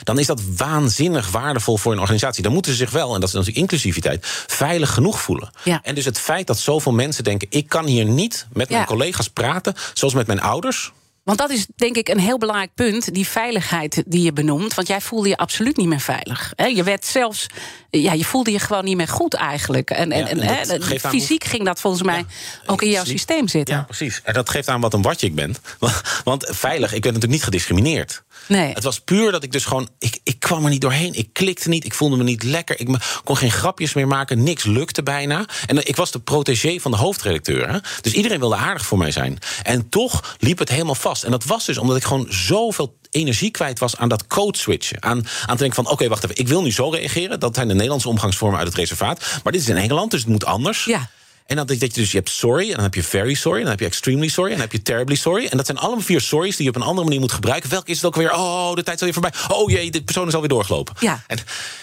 [0.03, 2.43] dan is dat waanzinnig waardevol voor een organisatie.
[2.43, 5.51] Dan moeten ze zich wel, en dat is natuurlijk inclusiviteit, veilig genoeg voelen.
[5.65, 5.81] Ja.
[5.83, 9.29] En dus het feit dat zoveel mensen denken: ik kan hier niet met mijn collega's
[9.29, 10.93] praten, zoals met mijn ouders.
[11.27, 14.75] Want dat is denk ik een heel belangrijk punt, die veiligheid die je benoemt.
[14.75, 16.53] Want jij voelde je absoluut niet meer veilig.
[16.75, 17.47] Je werd zelfs,
[17.91, 19.91] ja, je voelde je gewoon niet meer goed eigenlijk.
[19.91, 22.25] En, en, en fysiek ging dat volgens mij
[22.67, 23.75] ook in jouw systeem zitten.
[23.75, 24.21] Ja, precies.
[24.25, 25.55] En dat geeft aan wat een watje ik ben.
[26.25, 28.23] Want veilig, ik werd natuurlijk niet gediscrimineerd.
[28.49, 28.73] Nee.
[28.73, 29.89] Het was puur dat ik dus gewoon.
[29.99, 31.15] Ik, ik kwam er niet doorheen.
[31.15, 31.85] Ik klikte niet.
[31.85, 32.81] Ik voelde me niet lekker.
[32.81, 32.89] Ik
[33.25, 34.43] kon geen grapjes meer maken.
[34.43, 35.47] Niks lukte bijna.
[35.67, 37.71] En ik was de protégé van de hoofdredacteur.
[37.71, 37.79] Hè?
[38.01, 39.39] Dus iedereen wilde aardig voor mij zijn.
[39.63, 41.25] En toch liep het helemaal vast.
[41.25, 45.03] En dat was dus omdat ik gewoon zoveel energie kwijt was aan dat code switchen.
[45.03, 47.41] Aan, aan te denken van, oké, wacht even, ik wil nu zo reageren.
[47.41, 49.21] Dat zijn de Nederlandse omgangsvormen uit het reservaat.
[49.43, 50.85] Maar dit is in Engeland, dus het moet anders.
[50.85, 51.11] Ja.
[51.47, 53.63] En dan denk je dus, je hebt sorry, en dan heb je very sorry, en
[53.63, 55.47] dan heb je extremely sorry, en dan heb je terribly sorry.
[55.47, 57.71] En dat zijn allemaal vier sorry's die je op een andere manier moet gebruiken.
[57.71, 58.33] Welke is het ook weer?
[58.33, 59.57] Oh, de tijd is alweer voorbij.
[59.57, 60.95] Oh jee, de persoon is alweer doorgelopen.
[60.99, 61.23] Ja.
[61.27, 61.39] En,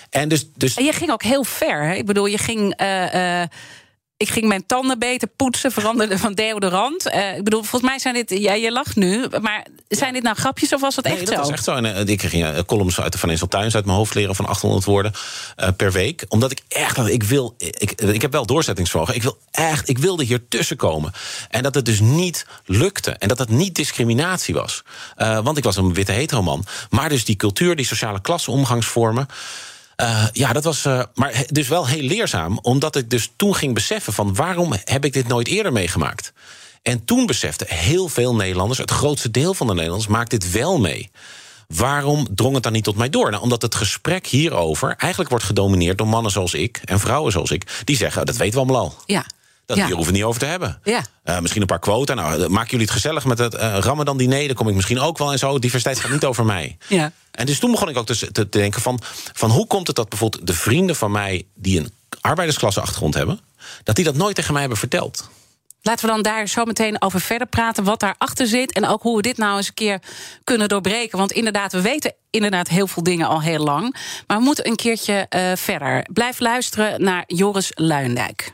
[0.10, 0.76] en, dus, dus...
[0.76, 1.84] en je ging ook heel ver.
[1.84, 1.93] Hè?
[1.93, 2.82] Ik bedoel, je ging.
[2.82, 3.43] Uh, uh
[4.17, 7.08] ik ging mijn tanden beter poetsen, veranderde van deodorant.
[7.08, 8.30] Uh, ik bedoel, volgens mij zijn dit.
[8.30, 11.26] Ja, je lacht nu, maar zijn dit nou grapjes of was dat echt zo?
[11.26, 11.76] dat was echt zo.
[11.76, 14.86] En, ik ging uh, columns uit de Financial Times uit mijn hoofd leren van 800
[14.86, 15.12] woorden
[15.78, 16.26] per week.
[16.28, 17.56] Omdat ik echt ik wil.
[17.58, 19.15] Ik, ik heb wel doorzettingsvermogen.
[19.15, 19.89] Ik wil echt.
[19.89, 21.12] Ik wilde hier tussen komen.
[21.49, 23.12] En dat het dus niet lukte.
[23.12, 24.84] En dat het niet discriminatie was.
[25.15, 26.65] want ik was een witte hetero man.
[26.89, 29.28] Maar dus die cultuur, die sociale klasse, omgangsvormen.
[29.97, 33.73] Uh, ja, dat was uh, maar dus wel heel leerzaam, omdat ik dus toen ging
[33.73, 36.34] beseffen van waarom heb ik dit nooit eerder meegemaakt?
[36.82, 40.79] En toen besefte heel veel Nederlanders, het grootste deel van de Nederlanders, maakt dit wel
[40.79, 41.12] mee.
[41.67, 43.32] Waarom drong het dan niet tot mij door?
[43.32, 47.51] Nou, omdat het gesprek hierover eigenlijk wordt gedomineerd door mannen zoals ik en vrouwen zoals
[47.51, 48.95] ik, die zeggen: oh, dat weten we allemaal al.
[49.06, 49.25] Ja.
[49.75, 50.79] Dat hier hoeven we niet over te hebben.
[50.83, 51.01] Ja.
[51.25, 52.13] Uh, misschien een paar quota.
[52.13, 54.45] Nou, maken jullie het gezellig met het uh, Ramadan-diner?
[54.47, 55.59] Daar kom ik misschien ook wel en zo.
[55.59, 56.77] Diversiteit gaat niet over mij.
[56.88, 57.12] Ja.
[57.31, 58.99] En dus toen begon ik ook te, te denken van,
[59.33, 59.49] van...
[59.49, 61.45] hoe komt het dat bijvoorbeeld de vrienden van mij...
[61.55, 63.39] die een arbeidersklasse-achtergrond hebben...
[63.83, 65.29] dat die dat nooit tegen mij hebben verteld?
[65.81, 68.73] Laten we dan daar zo meteen over verder praten, wat daarachter zit...
[68.73, 69.99] en ook hoe we dit nou eens een keer
[70.43, 71.17] kunnen doorbreken.
[71.17, 73.95] Want inderdaad, we weten inderdaad heel veel dingen al heel lang.
[74.27, 76.07] Maar we moeten een keertje uh, verder.
[76.13, 78.53] Blijf luisteren naar Joris Luindijk.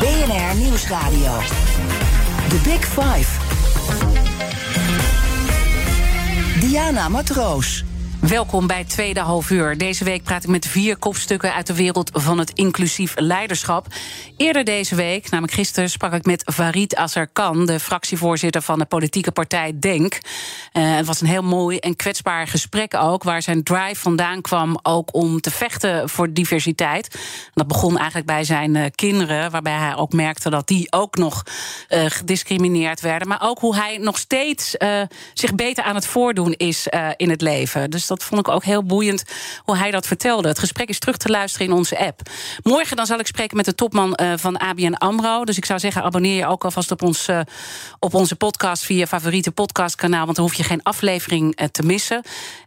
[0.00, 1.38] BNR Nieuwsradio.
[2.48, 3.28] The Big Five.
[6.60, 7.84] Diana Matroos.
[8.28, 9.78] Welkom bij Tweede Half Uur.
[9.78, 13.86] Deze week praat ik met vier kopstukken uit de wereld van het inclusief leiderschap.
[14.36, 19.32] Eerder deze week, namelijk gisteren, sprak ik met Farid Azarkan, de fractievoorzitter van de politieke
[19.32, 20.14] partij Denk.
[20.14, 24.78] Uh, het was een heel mooi en kwetsbaar gesprek ook, waar zijn drive vandaan kwam
[24.82, 27.18] ook om te vechten voor diversiteit.
[27.54, 31.42] Dat begon eigenlijk bij zijn uh, kinderen, waarbij hij ook merkte dat die ook nog
[31.88, 33.28] uh, gediscrimineerd werden.
[33.28, 34.76] Maar ook hoe hij nog steeds
[35.34, 37.90] zich beter aan het voordoen is in het leven.
[37.90, 39.24] Dus dat vond ik ook heel boeiend
[39.64, 40.48] hoe hij dat vertelde.
[40.48, 42.20] Het gesprek is terug te luisteren in onze app.
[42.62, 45.44] Morgen dan zal ik spreken met de topman uh, van ABN AMRO.
[45.44, 47.40] Dus ik zou zeggen, abonneer je ook alvast op, ons, uh,
[47.98, 48.84] op onze podcast...
[48.84, 52.22] via je favoriete podcastkanaal, want dan hoef je geen aflevering uh, te missen.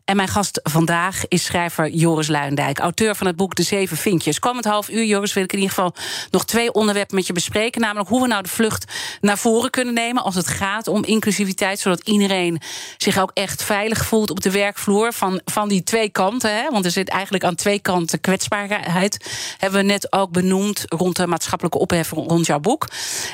[0.09, 4.39] En mijn gast vandaag is schrijver Joris Luindijk, auteur van het boek De Zeven Vinkjes.
[4.39, 5.93] Komend half uur, Joris, wil ik in ieder geval
[6.31, 7.81] nog twee onderwerpen met je bespreken.
[7.81, 8.85] Namelijk hoe we nou de vlucht
[9.21, 11.79] naar voren kunnen nemen als het gaat om inclusiviteit.
[11.79, 12.61] Zodat iedereen
[12.97, 15.13] zich ook echt veilig voelt op de werkvloer.
[15.13, 16.55] Van, van die twee kanten.
[16.55, 16.69] Hè?
[16.69, 19.17] Want er zit eigenlijk aan twee kanten kwetsbaarheid.
[19.57, 22.87] Hebben we net ook benoemd rond de maatschappelijke opheffing rond jouw boek.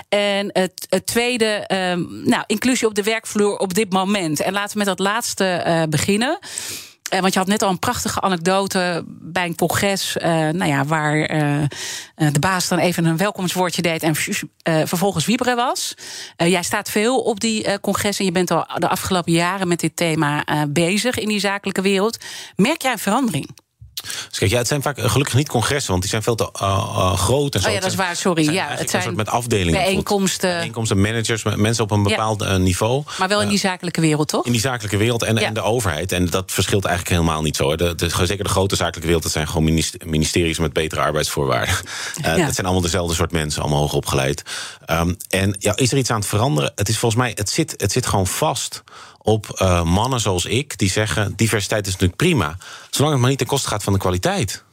[0.10, 4.40] En het, tweede, um, nou, inclusie op de werkvloer op dit moment.
[4.40, 6.40] En laten we met dat laatste uh, beginnen.
[7.10, 10.18] Eh, want je had net al een prachtige anekdote bij een congres.
[10.18, 11.64] eh, nou ja, waar eh,
[12.32, 14.04] de baas dan even een welkomstwoordje deed.
[14.04, 14.16] en
[14.88, 15.94] vervolgens wieberen was.
[16.38, 18.20] Jij staat veel op die congres.
[18.20, 22.18] en je bent al de afgelopen jaren met dit thema bezig in die zakelijke wereld.
[22.56, 23.65] Merk jij een verandering?
[24.30, 26.50] Dus kijk, ja, het zijn vaak eh, gelukkig niet congressen, want die zijn veel te
[26.54, 27.68] eh, eh, groot en zo.
[27.68, 28.46] Oh ja, dat is waar, sorry.
[28.46, 29.80] Het zijn Ja, het zijn een soort met afdelingen.
[29.80, 30.50] bijeenkomsten.
[30.50, 33.04] Bijeenkomsten, managers, met mensen op een bepaald niveau.
[33.20, 34.46] Maar wel in die zakelijke wereld, toch?
[34.46, 36.12] In die zakelijke wereld en, de overheid.
[36.12, 37.76] En dat verschilt eigenlijk helemaal niet zo.
[37.76, 41.76] De, de, zeker de grote zakelijke wereld, dat zijn gewoon minis- ministeries met betere arbeidsvoorwaarden.
[42.46, 44.44] Dat zijn allemaal dezelfde soort mensen, allemaal hoog opgeleid.
[44.86, 46.72] Ehm, en ja, is er iets aan het veranderen?
[46.76, 48.84] Het is volgens mij, het zit, het zit gewoon vast
[49.26, 52.58] op eh, mannen zoals ik, die zeggen: diversiteit is natuurlijk prima.
[52.90, 54.64] Zolang het maar niet ten koste gaat van de kwaliteit.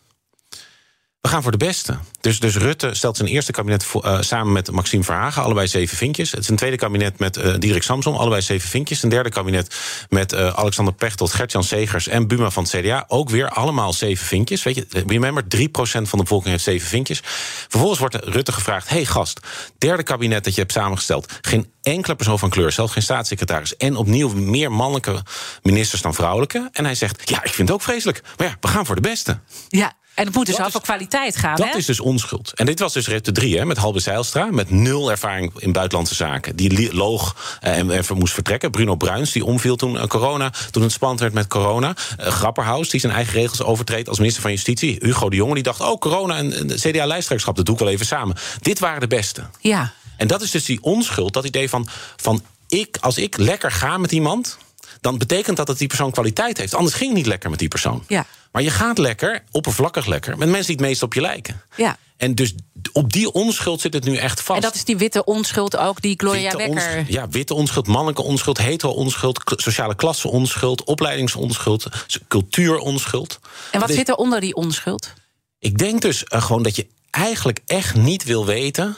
[1.22, 1.98] We gaan voor de beste.
[2.20, 5.96] Dus, dus Rutte stelt zijn eerste kabinet voor, eh, samen met Maxime Verhagen, allebei zeven
[5.96, 6.30] vinkjes.
[6.30, 9.02] Het is een tweede kabinet met Diederik Samsom, allebei zeven vinkjes.
[9.02, 9.76] Een derde kabinet
[10.08, 13.04] met eh, Alexander Pechtold, Gertjan Segers en Buma van het CDA.
[13.08, 14.62] Ook weer allemaal zeven vinkjes.
[14.62, 17.20] Weet je, remember, 3% van de bevolking heeft zeven vinkjes.
[17.68, 19.40] Vervolgens wordt Rutte gevraagd: hey gast,
[19.78, 21.32] derde kabinet dat je hebt samengesteld.
[21.40, 23.76] Geen enkele persoon van kleur, zelfs geen staatssecretaris.
[23.76, 25.22] En opnieuw meer mannelijke
[25.62, 26.68] ministers dan vrouwelijke.
[26.72, 28.22] En hij zegt: ja, ik vind het ook vreselijk.
[28.37, 29.38] Maar ja, we gaan voor de beste.
[29.68, 30.00] Ja.
[30.14, 31.57] En het moet dus over kwaliteit gaan.
[31.57, 31.77] Dat hè?
[31.77, 32.53] is dus onschuld.
[32.55, 34.44] En dit was dus Rutte 3, hè, met Halbe Zijlstra...
[34.51, 36.57] met nul ervaring in buitenlandse zaken.
[36.57, 38.70] Die loog eh, en, en moest vertrekken.
[38.70, 40.53] Bruno Bruins, die omviel toen eh, corona...
[40.70, 41.94] toen het spannend werd met corona.
[42.16, 44.96] Eh, Grapperhaus, die zijn eigen regels overtreedt als minister van Justitie.
[45.01, 45.81] Hugo de Jonge, die dacht...
[45.81, 48.37] oh, corona en en de CDA-lijsttrekkerschap, dat doe ik wel even samen.
[48.61, 49.42] Dit waren de beste.
[49.61, 49.92] Ja.
[50.16, 51.88] En dat is dus die onschuld, dat idee van...
[52.16, 54.59] van ik, als ik lekker ga met iemand...
[55.02, 56.74] dan betekent dat dat die persoon kwaliteit heeft.
[56.74, 58.04] Anders ging het niet lekker met die persoon.
[58.08, 58.26] Ja.
[58.52, 60.38] Maar je gaat lekker, oppervlakkig lekker...
[60.38, 61.62] met mensen die het meest op je lijken.
[61.76, 61.96] Ja.
[62.16, 62.54] En dus
[62.92, 64.56] op die onschuld zit het nu echt vast.
[64.56, 68.22] En dat is die witte onschuld ook, die Gloria Witte onschuld- ja, witte onschuld, mannelijke
[68.22, 71.86] onschuld, hetero onschuld, k- sociale klasse onschuld, opleidingsonschuld,
[72.28, 73.38] cultuuronschuld.
[73.70, 75.12] En wat zit er onder die onschuld?
[75.58, 78.96] Ik denk dus eh, gewoon dat je eigenlijk echt niet wil weten.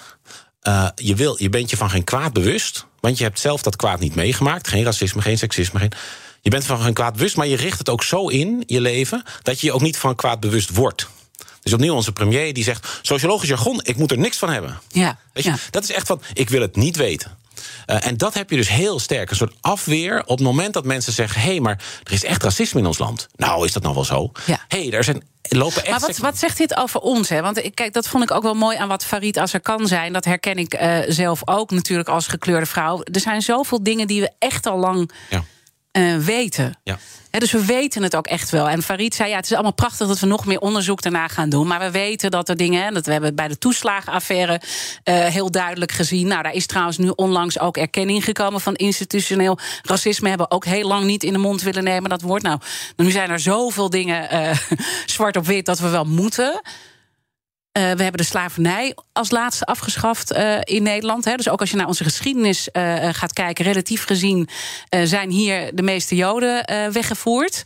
[0.60, 2.86] eh, je, wil, je bent je van geen kwaad bewust.
[3.04, 4.68] Want je hebt zelf dat kwaad niet meegemaakt.
[4.68, 5.78] Geen racisme, geen seksisme.
[5.78, 5.92] Geen,
[6.40, 9.22] je bent van geen kwaad bewust, maar je richt het ook zo in, je leven,
[9.42, 11.08] dat je je ook niet van kwaad bewust wordt.
[11.62, 14.78] Dus opnieuw onze premier die zegt: sociologisch jargon, ik moet er niks van hebben.
[14.88, 15.56] Ja, Weet je, ja.
[15.70, 17.36] Dat is echt van, ik wil het niet weten.
[17.86, 19.30] Eh, en dat heb je dus heel sterk.
[19.30, 21.40] Een soort afweer op het moment dat mensen zeggen...
[21.40, 23.26] hé, hey, maar er is echt racisme in ons land.
[23.36, 24.32] Nou, is dat nou wel zo?
[24.46, 24.58] Ja.
[24.68, 25.90] Hey, er zijn, er lopen echt...
[25.90, 27.28] Maar wat, wat zegt dit over ons?
[27.28, 27.40] Hè?
[27.40, 30.12] Want kijk, dat vond ik ook wel mooi aan wat Farid Asser kan zijn.
[30.12, 33.02] Dat herken ik eh, zelf ook natuurlijk als gekleurde vrouw.
[33.02, 35.44] Er zijn zoveel dingen die we echt al lang Ja.
[35.94, 36.78] Eh, weten.
[36.82, 36.98] Ja.
[37.30, 38.68] Dus we weten het ook echt wel.
[38.68, 41.48] En Farid zei, ja, het is allemaal prachtig dat we nog meer onderzoek daarna gaan
[41.48, 41.66] doen.
[41.66, 44.60] Maar we weten dat er dingen, hè, dat we hebben bij de toeslagenaffaire
[45.02, 46.26] eh, heel duidelijk gezien.
[46.26, 50.28] Nou, daar is trouwens nu onlangs ook erkenning gekomen van institutioneel racisme.
[50.28, 52.42] Hebben we ook heel lang niet in de mond willen nemen, dat woord.
[52.42, 52.58] Nou,
[52.96, 54.58] nu zijn er zoveel dingen eh,
[55.06, 56.60] zwart op wit dat we wel moeten.
[57.74, 61.24] Eh, we hebben de slavernij als laatste afgeschaft eh, in Nederland.
[61.24, 61.34] Hè.
[61.36, 64.48] Dus ook als je naar onze geschiedenis eh, gaat kijken, relatief gezien
[65.04, 67.62] zijn hier de meeste Joden weggevoerd.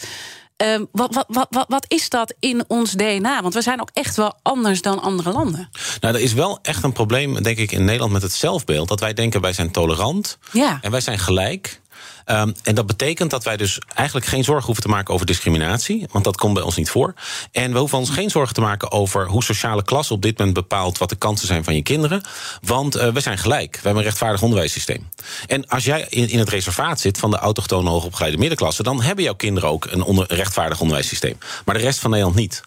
[0.93, 3.43] Wat, wat, wat, wat, wat is dat in ons DNA?
[3.43, 5.69] Want we zijn ook echt wel anders dan andere landen.
[6.01, 8.89] Nou, er is wel echt een probleem, denk ik, in Nederland met het zelfbeeld.
[8.89, 10.79] Dat wij denken, wij zijn tolerant Ja.
[10.83, 11.81] en wij zijn gelijk.
[12.29, 16.07] Ehm, en dat betekent dat wij dus eigenlijk geen zorgen hoeven te maken over discriminatie.
[16.13, 17.15] Want dat komt bij ons niet voor.
[17.53, 20.57] En we hoeven ons geen zorgen te maken over hoe sociale klasse op dit moment
[20.57, 22.23] bepaalt wat de kansen zijn van je kinderen.
[22.63, 23.73] Want eh, we zijn gelijk.
[23.73, 25.09] We hebben een rechtvaardig onderwijssysteem.
[25.47, 29.25] En als jij in, in het reservaat zit van de autochtone hoogopgeleide middenklasse, dan hebben
[29.25, 31.39] jouw kinderen ook een onder, rechtvaardig onderwijssysteem.
[31.65, 32.63] Maar de rest van Nederland niet.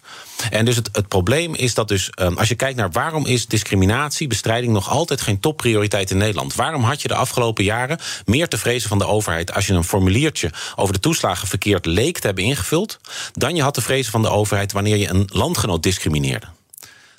[0.50, 4.28] En dus het, probleem is dat dus, ehm, als je kijkt naar waarom is discriminatie,
[4.28, 6.56] bestrijding nog altijd geen topprioriteit in Nederland?
[6.56, 9.84] Waarom had je de afgelopen jaren meer te vrezen van de overheid als je een
[9.84, 13.00] formuliertje over de toeslagen verkeerd leek te hebben ingevuld,
[13.34, 16.48] dan je had te vrezen van de overheid wanneer je een landgenoot discrimineerde?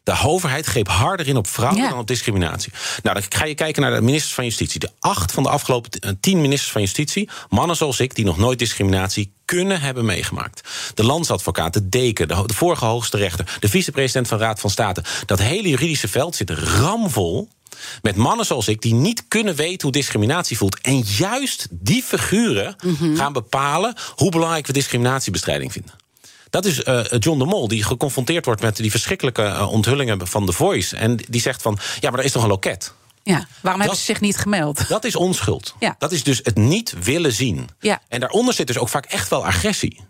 [0.04, 1.88] De overheid greep harder in op vrouwen Ja.
[1.88, 2.72] dan op discriminatie.
[3.02, 4.80] Nou, dan ga je kijken naar de ministers van Justitie.
[4.80, 8.36] De acht van de afgelopen eh, tien ministers van Justitie, mannen zoals ik, die nog
[8.38, 10.68] nooit discriminatie kunnen hebben meegemaakt.
[10.94, 14.70] De landsadvocaat, de deken, de, de vorige hoogste rechter, de vicepresident van de Raad van
[14.70, 15.04] State.
[15.26, 17.48] Dat hele juridische veld zit ramvol
[18.02, 20.80] met mannen zoals ik die niet kunnen weten hoe discriminatie voelt.
[20.80, 22.76] En juist die figuren
[23.14, 25.92] gaan bepalen hoe belangrijk we discriminatiebestrijding vinden.
[26.50, 30.46] Dat is eh, John de Mol, die geconfronteerd wordt met die verschrikkelijke eh, onthullingen van
[30.46, 30.96] The Voice.
[30.96, 32.92] En die zegt van, ja, maar er is toch een loket?
[33.22, 33.46] Ja.
[33.60, 34.88] Waarom hebben ze zich niet gemeld?
[34.88, 35.74] Dat is onschuld.
[35.78, 35.96] Ja.
[35.98, 37.68] Dat is dus het niet willen zien.
[37.80, 38.00] Ja.
[38.08, 40.00] En daaronder zit dus ook vaak echt wel agressie.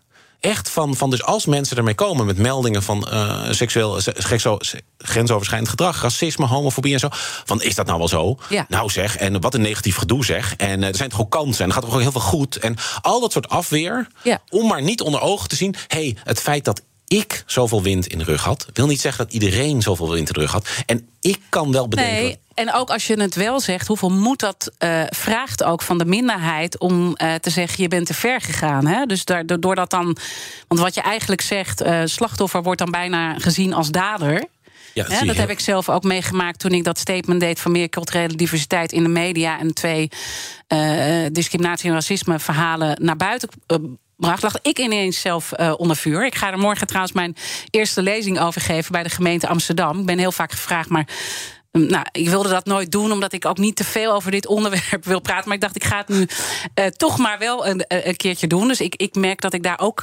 [0.43, 4.59] Echt van, van dus als mensen ermee komen met meldingen van uh, seksueel sekso,
[4.99, 7.09] grensoverschrijdend gedrag, racisme, homofobie en zo.
[7.45, 8.39] Van is dat nou wel zo?
[8.49, 8.67] Ja.
[8.69, 10.57] Nou zeg, en wat een negatief gedoe zeg.
[10.57, 12.57] En uh, er zijn toch ook kansen en er gaat toch ook heel veel goed.
[12.57, 14.43] En al dat soort afweer, Ja.
[14.49, 15.75] om maar niet onder ogen te zien.
[15.87, 19.35] hey, het feit dat ik zoveel wind in de rug had, wil niet zeggen dat
[19.35, 20.69] iedereen zoveel wind in de rug had.
[20.87, 22.15] En ik kan wel bedenken.
[22.15, 25.99] Nee, en ook als je het wel zegt, hoeveel moed dat eh, vraagt ook van
[25.99, 28.87] de minderheid om eh, te zeggen: je bent te ver gegaan.
[28.87, 29.07] Hè?
[29.07, 30.17] Dus daar, door dat dan.
[30.69, 34.45] Want wat je eigenlijk zegt, eh, slachtoffer wordt dan bijna gezien als dader.
[34.95, 37.89] Ja, dat heel- heb ik zelf ook meegemaakt toen ik dat statement deed van meer
[37.89, 40.09] culturele diversiteit in de media en twee
[41.33, 43.49] discriminatie en racisme verhalen naar buiten
[44.23, 44.43] bracht.
[44.43, 46.27] Lag ik ineens zelf eh, onder vuur.
[46.27, 47.37] Ik ga er morgen trouwens mijn
[47.71, 49.99] eerste lezing over geven bij de gemeente Amsterdam.
[50.01, 51.07] Ik ben heel vaak gevraagd, maar.
[51.73, 54.47] mm, Nou, ik wilde dat nooit doen, omdat ik ook niet te veel over dit
[54.47, 55.45] onderwerp wil praten.
[55.45, 56.27] Maar ik dacht, ik ga het nu
[56.75, 58.69] eh, toch maar wel een, eh, een keertje doen.
[58.69, 60.01] Dus ik, ik merk dat ik daar ook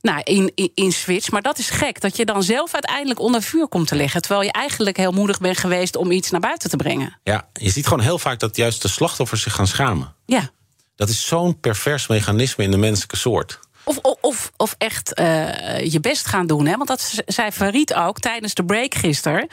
[0.00, 1.30] nou, in, in, in switch.
[1.30, 4.20] Maar dat is gek, dat je dan zelf uiteindelijk onder vuur komt te liggen.
[4.22, 7.18] Terwijl je eigenlijk heel moedig bent geweest om iets naar buiten te brengen.
[7.22, 10.14] Ja, je ziet gewoon heel vaak dat juist de slachtoffers zich gaan schamen.
[10.26, 10.50] Ja.
[11.06, 13.58] Dat is zo'n pervers mechanisme in de menselijke soort.
[13.84, 16.66] Of, of, of, echt eh, je best gaan doen.
[16.66, 16.76] Hè?
[16.76, 19.48] Want dat zei Farid ook tijdens de break gisteren.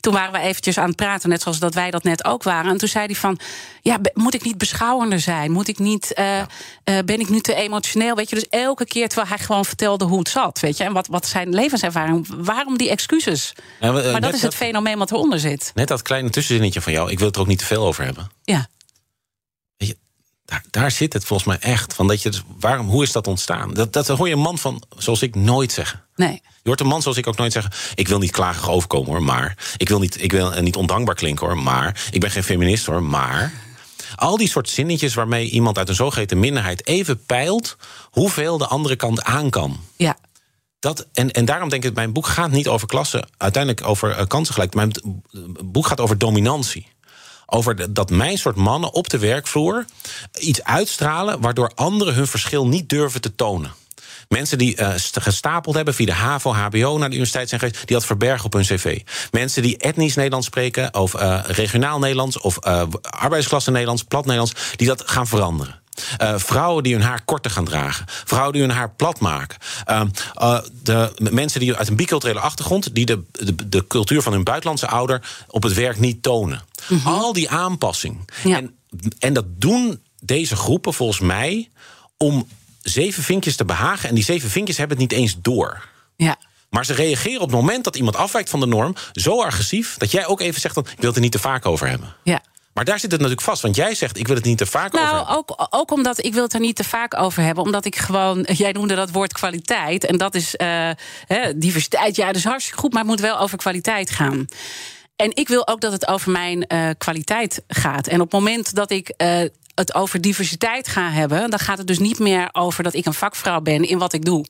[0.00, 2.70] Toen waren we eventjes aan het praten, net zoals dat wij dat net ook waren.
[2.70, 3.38] En toen zei hij van,
[3.82, 5.50] ja, moet ik niet beschouwender zijn?
[5.50, 6.46] Moet ik niet, eh, eh,
[7.04, 8.14] ben ik nu te emotioneel?
[8.14, 10.92] Weet je, dus elke keer terwijl hij gewoon vertelde hoe het zat, weet je, en
[10.92, 13.52] wat, wat zijn levenservaring, waarom die excuses?
[13.80, 15.70] Ja, maar dat is het dat- fenomeen wat eronder zit.
[15.74, 18.04] Net dat kleine tussenzinnetje van jou, ik wil het er ook niet te veel over
[18.04, 18.30] hebben.
[18.44, 18.68] Ja,
[20.48, 21.94] daar, daar zit het volgens mij echt.
[21.94, 23.74] Van dat je, dus- waarom, hoe is dat ontstaan?
[23.74, 26.04] Dat, dat hoor je een man van, zoals ik, nooit zeggen.
[26.16, 26.42] nee.
[26.62, 27.72] Je hoort een man zoals ik ook nooit zeggen...
[27.94, 29.56] ik wil niet klagig overkomen hoor, maar...
[29.76, 32.04] ik wil niet, ik wil eh, niet ondankbaar klinken hoor, maar...
[32.10, 33.52] ik ben geen feminist hoor, maar...
[34.16, 36.86] Al die soort zinnetjes waarmee iemand uit een zogeheten minderheid...
[36.86, 37.76] even peilt
[38.10, 39.80] hoeveel de andere kant aan kan.
[39.96, 40.16] Ja,
[40.78, 43.28] Dat, en, en daarom denk ik, mijn boek gaat niet over klassen...
[43.36, 44.74] uiteindelijk over uh, kansengelijk.
[44.74, 45.00] Mijn b-
[45.64, 46.86] boek gaat over dominantie.
[47.50, 49.84] Over dat mijn soort mannen op de werkvloer
[50.38, 51.40] iets uitstralen...
[51.40, 53.72] waardoor anderen hun verschil niet durven te tonen.
[54.28, 57.96] Mensen die uh, gestapeld hebben via de HAVO, HBO naar de universiteit zijn geweest, die
[57.96, 59.00] dat verbergen op hun cv.
[59.30, 64.54] Mensen die etnisch Nederlands spreken, of uh, regionaal Nederlands, of uh, arbeidsklasse Nederlands, plat Nederlands,
[64.76, 65.80] die dat gaan veranderen.
[66.22, 68.04] Uh, vrouwen die hun haar korter gaan dragen.
[68.08, 69.58] Vrouwen die hun haar plat maken.
[69.90, 70.02] Uh,
[70.40, 72.94] uh, de mensen die uit een biculturele achtergrond...
[72.94, 76.62] die de, de, de, cultuur van hun buitenlandse ouder op het werk niet tonen.
[76.88, 77.12] Mm -hmm.
[77.12, 78.30] Al die aanpassing.
[78.44, 78.56] Ja.
[78.56, 78.74] En,
[79.18, 81.70] en dat doen deze groepen volgens mij...
[82.16, 82.48] om
[82.82, 84.08] zeven vinkjes te behagen.
[84.08, 85.88] En die zeven vinkjes hebben het niet eens door.
[86.16, 86.36] Ja.
[86.70, 88.94] Maar ze reageren op het moment dat iemand afwijkt van de norm...
[89.12, 90.74] zo agressief dat jij ook even zegt...
[90.74, 92.14] Dan, ik wil het er niet te vaak over hebben.
[92.22, 92.42] Ja.
[92.78, 93.62] Maar daar zit het natuurlijk vast.
[93.62, 95.36] Want jij zegt, ik wil het niet te vaak nou, over hebben.
[95.36, 97.64] Ook, ook omdat ik wil het er niet te vaak over hebben.
[97.64, 100.04] Omdat ik gewoon, jij noemde dat woord kwaliteit.
[100.04, 100.90] En dat is uh,
[101.26, 102.16] hè, diversiteit.
[102.16, 104.46] Ja, dat is hartstikke goed, maar het moet wel over kwaliteit gaan.
[105.16, 108.06] En ik wil ook dat het over mijn uh, kwaliteit gaat.
[108.06, 109.40] En op het moment dat ik uh,
[109.74, 111.50] het over diversiteit ga hebben...
[111.50, 114.24] dan gaat het dus niet meer over dat ik een vakvrouw ben in wat ik
[114.24, 114.44] doe.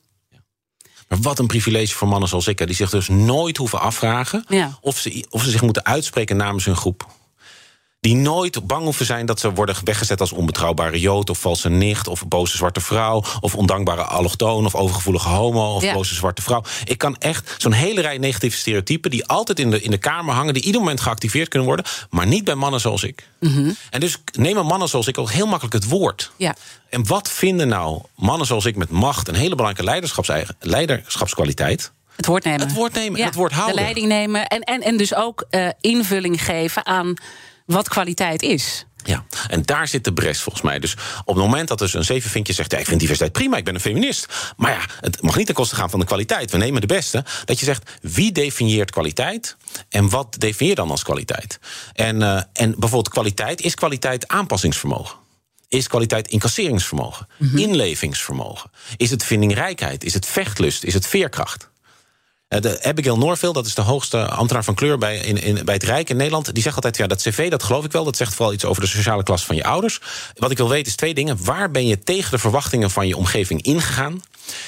[1.07, 4.43] Maar wat een privilege voor mannen zoals ik, hè, die zich dus nooit hoeven afvragen...
[4.47, 4.77] Ja.
[4.81, 7.07] Of, ze, of ze zich moeten uitspreken namens hun groep
[7.99, 12.07] die nooit bang hoeven zijn dat ze worden weggezet als onbetrouwbare jood of valse nicht
[12.07, 15.93] of boze zwarte vrouw of ondankbare allochtoon of overgevoelige homo of Ja.
[15.93, 16.63] boze zwarte vrouw.
[16.83, 20.33] Ik kan echt zo'n hele rij negatieve stereotypen die altijd in de, in de kamer
[20.35, 23.27] hangen, die ieder moment geactiveerd kunnen worden, maar niet bij mannen zoals ik.
[23.89, 26.31] En dus nemen mannen zoals ik ook heel makkelijk het woord.
[26.37, 26.55] Ja.
[26.89, 31.91] En wat vinden nou mannen zoals ik met macht, een hele belangrijke leiderschapseigen- leiderschapskwaliteit?
[32.15, 32.61] Het woord nemen.
[32.61, 33.75] Het woord nemen en het woord houden.
[33.75, 34.47] De leiding nemen.
[34.47, 37.13] En, en, en dus ook uh, invulling geven aan
[37.73, 38.85] wat kwaliteit is.
[39.03, 40.79] Ja, en daar zit de bres volgens mij.
[40.79, 40.93] Dus
[41.25, 42.71] op het moment dat dus een zevenvinkje zegt...
[42.71, 44.53] Ja, ik vind diversiteit prima, ik ben een feminist.
[44.57, 46.51] Maar ja, het mag niet ten koste gaan van de kwaliteit.
[46.51, 47.25] We nemen de beste.
[47.45, 49.57] Dat je zegt, wie definieert kwaliteit?
[49.89, 51.59] En wat definieer je dan als kwaliteit?
[51.93, 55.17] En, uh, en bijvoorbeeld kwaliteit, is kwaliteit aanpassingsvermogen?
[55.67, 57.27] Is kwaliteit incasseringsvermogen?
[57.37, 57.57] Mm -hmm.
[57.57, 58.71] Inlevingsvermogen?
[58.97, 60.03] Is het vindingrijkheid?
[60.03, 60.83] Is het vechtlust?
[60.83, 61.69] Is het veerkracht?
[62.49, 65.83] De Abigail Norville, dat is de hoogste ambtenaar van kleur bij, in, in, bij het
[65.83, 66.53] Rijk in Nederland.
[66.53, 68.03] Die zegt altijd: ja, dat cv, dat geloof ik wel.
[68.03, 70.01] Dat zegt vooral iets over de sociale klasse van je ouders.
[70.35, 71.43] Wat ik wil weten is twee dingen.
[71.43, 74.21] Waar ben je tegen de verwachtingen van je omgeving ingegaan?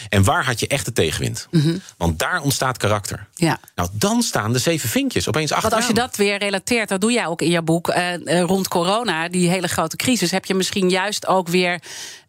[0.09, 1.47] En waar had je echte tegenwind?
[1.51, 1.81] Mm -hmm.
[1.97, 3.27] Want daar ontstaat karakter.
[3.35, 3.59] Ja.
[3.75, 5.69] Nou, dan staan de zeven vinkjes opeens achter.
[5.69, 7.89] Want als je dat weer relateert, dat doe jij ook in je boek.
[7.89, 11.81] Uh, uh, rond corona, die hele grote crisis, heb je misschien juist ook weer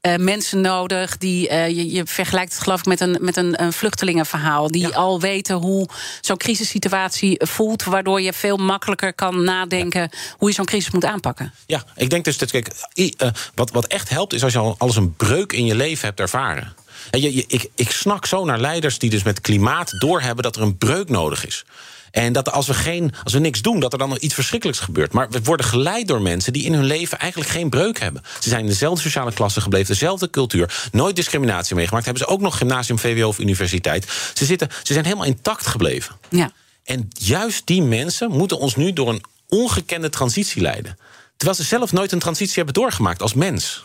[0.03, 1.19] uh, mensen nodig.
[1.19, 4.71] die je, je, vergelijkt het geloof ik met een, met een, een vluchtelingenverhaal.
[4.71, 4.95] Die ja.
[4.95, 5.89] al weten hoe
[6.21, 7.85] zo'n crisissituatie voelt.
[7.85, 10.19] Waardoor je veel makkelijker kan nadenken ja.
[10.39, 11.53] hoe je zo'n crisis moet aanpakken.
[11.67, 12.69] Ja, ik denk dus dat kijk,
[13.55, 16.21] wat, wat echt helpt, is als je al alles een breuk in je leven hebt
[16.21, 16.75] ervaren.
[17.11, 20.77] Je- ik, ik snak zo naar leiders die dus met klimaat doorhebben dat er een
[20.79, 21.65] breuk nodig is.
[22.11, 24.81] En dat als we, geen, als we niks doen, dat er dan nog iets verschrikkelijks
[24.81, 25.13] gebeurt.
[25.13, 28.23] Maar we worden geleid door mensen die in hun leven eigenlijk geen breuk hebben.
[28.41, 32.05] Ze zijn in dezelfde sociale klasse gebleven, dezelfde cultuur, nooit discriminatie meegemaakt.
[32.05, 34.07] Hebben ze ook nog gymnasium, VWO of universiteit.
[34.35, 36.17] Ze, zitten, ze zijn helemaal intact gebleven.
[36.29, 36.53] Ja.
[36.85, 40.99] En juist die mensen moeten ons nu door een ongekende transitie leiden.
[41.37, 43.85] Terwijl ze zelf nooit een transitie hebben doorgemaakt als mens.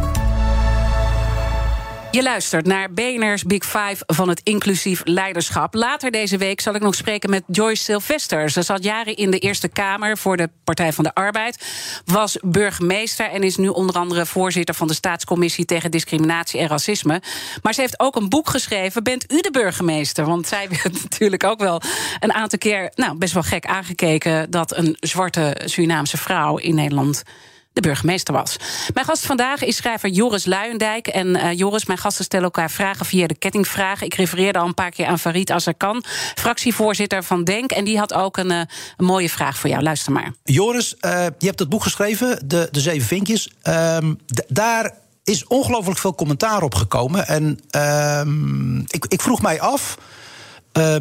[2.11, 5.73] Je luistert naar BNR's Big Five van het inclusief leiderschap.
[5.73, 8.49] Later deze week zal ik nog spreken met Joyce Sylvester.
[8.49, 11.65] Ze zat jaren in de Eerste Kamer voor de Partij van de Arbeid.
[12.05, 17.21] Was burgemeester en is nu onder andere voorzitter van de Staatscommissie tegen Discriminatie en Racisme.
[17.61, 19.03] Maar ze heeft ook een boek geschreven.
[19.03, 20.25] Bent u de burgemeester?
[20.25, 21.81] Want zij werd natuurlijk ook wel
[22.19, 27.23] een aantal keer nou, best wel gek aangekeken dat een zwarte Surinaamse vrouw in Nederland
[27.73, 28.55] de burgemeester was.
[28.93, 31.07] Mijn gast vandaag is schrijver Joris Luijendijk.
[31.07, 34.01] En eh, Joris, mijn gasten stellen elkaar vragen via de kettingvraag.
[34.01, 36.03] Ik refereerde al een paar keer aan Farid Azarkan,
[36.35, 37.71] fractievoorzitter van Denk.
[37.71, 38.61] En die had ook een, eh,
[38.97, 39.83] mooie vraag voor jou.
[39.83, 40.33] Luister maar.
[40.43, 43.51] Joris, eh, je hebt het boek geschreven, De, de Zeven Vinkjes.
[43.61, 44.13] Ehm,
[44.47, 44.93] daar
[45.23, 47.27] is ongelooflijk veel commentaar op gekomen.
[47.27, 49.97] En ehm, ik, ik vroeg mij af,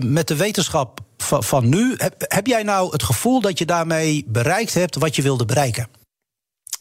[0.00, 1.96] met de wetenschap van, nu...
[2.18, 5.99] Heb jij nou het gevoel dat je daarmee bereikt hebt wat je wilde bereiken?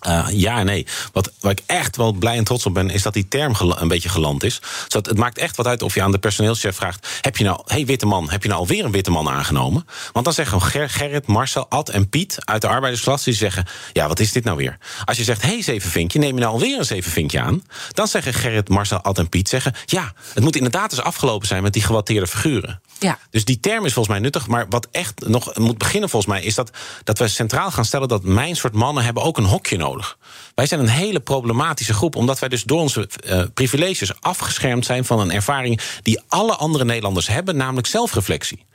[0.08, 0.86] Uh, ja nee.
[1.12, 3.88] Wat, waar ik echt wel blij en trots op ben, is dat die term een
[3.88, 4.62] beetje geland is.
[4.88, 7.62] Zodat het maakt echt wat uit of je aan de personeelschef vraagt: heb je nou,
[7.66, 9.86] hey witte man, heb je nou alweer een witte man aangenomen?
[10.12, 14.08] Want dan zeggen Ger- Gerrit, Marcel, Ad en Piet uit de arbeidersklas die zeggen: ja,
[14.08, 14.78] wat is dit nou weer?
[15.06, 17.64] Als je zegt: hey zevenvinkje, neem je nou alweer een zevenvinkje aan?
[17.94, 21.64] Dan zeggen Gerrit, Marcel, Ad en Piet zeggen: ja, het moet inderdaad eens afgelopen zijn
[21.64, 22.82] met die gewatteerde figuren.
[23.00, 23.18] Ja.
[23.30, 24.48] Dus die term is volgens mij nuttig.
[24.48, 26.44] Maar wat echt nog moet beginnen volgens mij...
[26.44, 26.72] is dat,
[27.04, 29.04] dat we centraal gaan stellen dat mijn soort mannen...
[29.04, 30.18] hebben ook een hokje nodig.
[30.56, 32.16] Wij zijn een hele problematische groep...
[32.16, 35.06] omdat wij dus door onze uh, privileges afgeschermd zijn...
[35.06, 37.58] van een ervaring die alle andere Nederlanders hebben...
[37.58, 38.66] namelijk zelfreflectie.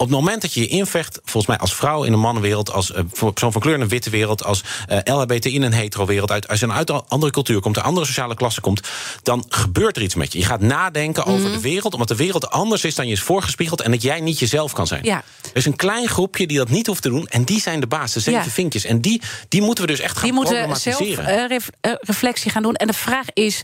[0.00, 2.92] Op het moment dat je je invecht, volgens mij als vrouw in een mannenwereld, als
[3.18, 6.48] persoon van kleur in een witte wereld, als uh, LHBTI in een hetero wereld, uit,
[6.48, 8.80] als je uit een andere cultuur komt, een andere sociale klasse komt,
[9.22, 10.38] dan gebeurt er iets met je.
[10.38, 11.34] Je gaat nadenken mm.
[11.34, 14.20] over de wereld, omdat de wereld anders is dan je is voorgespiegeld en dat jij
[14.20, 15.04] niet jezelf kan zijn.
[15.04, 15.16] Ja.
[15.42, 17.86] Er is een klein groepje die dat niet hoeft te doen en die zijn de
[17.86, 18.50] baas, de zeven ja.
[18.50, 18.84] vinkjes.
[18.84, 22.62] En die, die moeten we dus echt gaan die moeten zelf uh, ref, reflectie gaan
[22.62, 22.74] doen.
[22.74, 23.62] En de vraag is.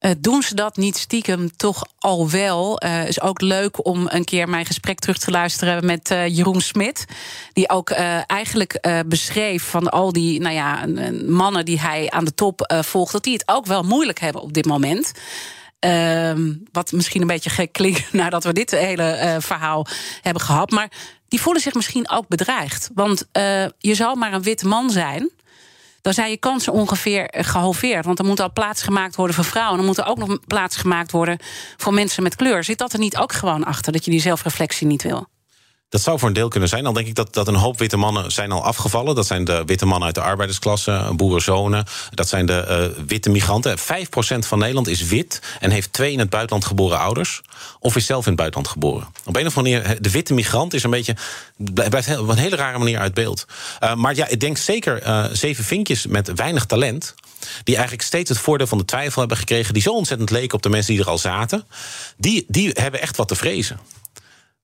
[0.00, 2.84] Uh, doen ze dat niet stiekem toch al wel?
[2.84, 6.60] Uh, is ook leuk om een keer mijn gesprek terug te luisteren met uh, Jeroen
[6.60, 7.04] Smit.
[7.52, 7.90] Die ook
[8.26, 10.86] eigenlijk beschreef van al die nou ja,
[11.26, 14.52] mannen die hij aan de top volgt, dat die het ook wel moeilijk hebben op
[14.52, 15.12] dit moment.
[15.80, 16.32] Uh,
[16.72, 19.86] wat misschien een beetje gek klinkt nadat we dit hele verhaal
[20.22, 20.70] hebben gehad.
[20.70, 20.90] Maar
[21.28, 22.90] die voelen zich misschien ook bedreigd.
[22.94, 23.28] Want
[23.78, 25.30] je zou maar een witte man zijn
[26.02, 28.04] dan zijn je kansen ongeveer gehalveerd.
[28.04, 29.78] Want er moet al plaats gemaakt worden voor vrouwen.
[29.78, 31.38] Er moet er ook nog plaats gemaakt worden
[31.76, 32.64] voor mensen met kleur.
[32.64, 35.26] Zit dat er niet ook gewoon achter, dat je die zelfreflectie niet wil?
[35.90, 36.84] Dat zou voor een deel kunnen zijn.
[36.84, 39.14] Dan denk ik dat, dat een hoop witte mannen zijn al afgevallen.
[39.14, 41.84] Dat zijn de witte mannen uit de arbeidersklasse, boerenzonen.
[42.10, 43.78] Dat zijn de uh, witte migranten.
[43.78, 43.82] 5%
[44.38, 47.42] van Nederland is wit en heeft twee in het buitenland geboren ouders.
[47.78, 49.08] Of is zelf in het buitenland geboren.
[49.24, 51.16] Op een of andere manier, de witte migrant is een beetje.
[51.74, 53.46] blijft op een hele rare manier uit beeld.
[53.80, 57.14] Uh, maar ja, ik denk zeker uh, zeven vinkjes met weinig talent
[57.64, 59.74] die eigenlijk steeds het voordeel van de twijfel hebben gekregen...
[59.74, 61.66] die zo ontzettend leken op de mensen die er al zaten...
[62.16, 63.80] die, die hebben echt wat te vrezen.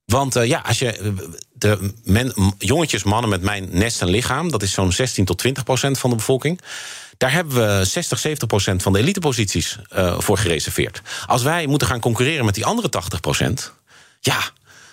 [0.07, 1.14] Want uh, ja, als je
[1.52, 5.64] de men, jongetjes, mannen met mijn nest en lichaam, dat is zo'n 16 tot 20
[5.64, 6.61] procent van de bevolking.
[7.18, 11.02] Daar hebben we 60, 70 procent van de eliteposities uh, voor gereserveerd.
[11.26, 13.72] Als wij moeten gaan concurreren met die andere 80 procent,
[14.20, 14.38] ja.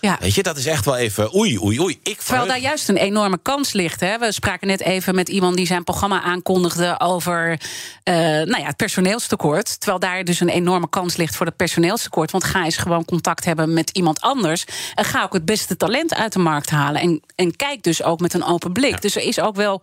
[0.03, 0.17] Ja.
[0.19, 1.99] Weet je, dat is echt wel even oei, oei, oei.
[2.03, 3.99] Ik Terwijl daar juist een enorme kans ligt.
[3.99, 4.17] Hè?
[4.17, 8.75] We spraken net even met iemand die zijn programma aankondigde over uh, nou ja, het
[8.75, 9.79] personeelstekort.
[9.79, 12.31] Terwijl daar dus een enorme kans ligt voor het personeelstekort.
[12.31, 14.65] Want ga eens gewoon contact hebben met iemand anders.
[14.95, 17.01] En ga ook het beste talent uit de markt halen.
[17.01, 18.91] En, en kijk dus ook met een open blik.
[18.91, 18.99] Ja.
[18.99, 19.81] Dus er is ook wel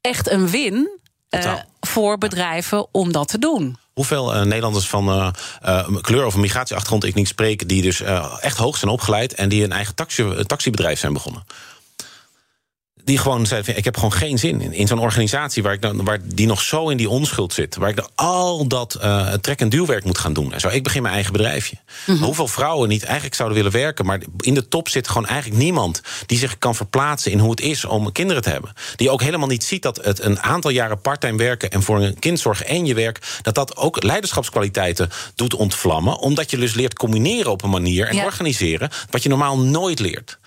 [0.00, 0.98] echt een win
[1.30, 3.76] uh, voor bedrijven om dat te doen.
[4.00, 5.28] Hoeveel uh, Nederlanders van uh,
[5.66, 8.00] uh, kleur of migratieachtergrond ik niet spreek, die dus
[8.40, 11.42] echt hoog zijn opgeleid en die een eigen taxi, taxibedrijf zijn begonnen?
[13.04, 14.72] Die gewoon zei: Ik heb gewoon geen zin in.
[14.72, 17.76] In zo'n organisatie waar, ik dan, waar die nog zo in die onschuld zit.
[17.76, 20.52] Waar ik dan al dat uh, trek- en duwwerk moet gaan doen.
[20.52, 21.76] En zo, ik begin mijn eigen bedrijfje.
[22.06, 22.22] Mhm.
[22.24, 24.06] Hoeveel vrouwen niet eigenlijk zouden willen werken.
[24.06, 27.60] Maar in de top zit gewoon eigenlijk niemand die zich kan verplaatsen in hoe het
[27.60, 28.72] is om kinderen te hebben.
[28.96, 32.18] Die ook helemaal niet ziet dat het een aantal jaren parttime werken en voor een
[32.18, 33.18] kind zorgen en je werk.
[33.42, 36.18] dat dat ook leiderschapskwaliteiten doet ontvlammen.
[36.18, 38.24] Omdat je dus leert combineren op een manier en Ja.
[38.24, 38.90] organiseren.
[39.10, 40.38] wat je normaal nooit leert.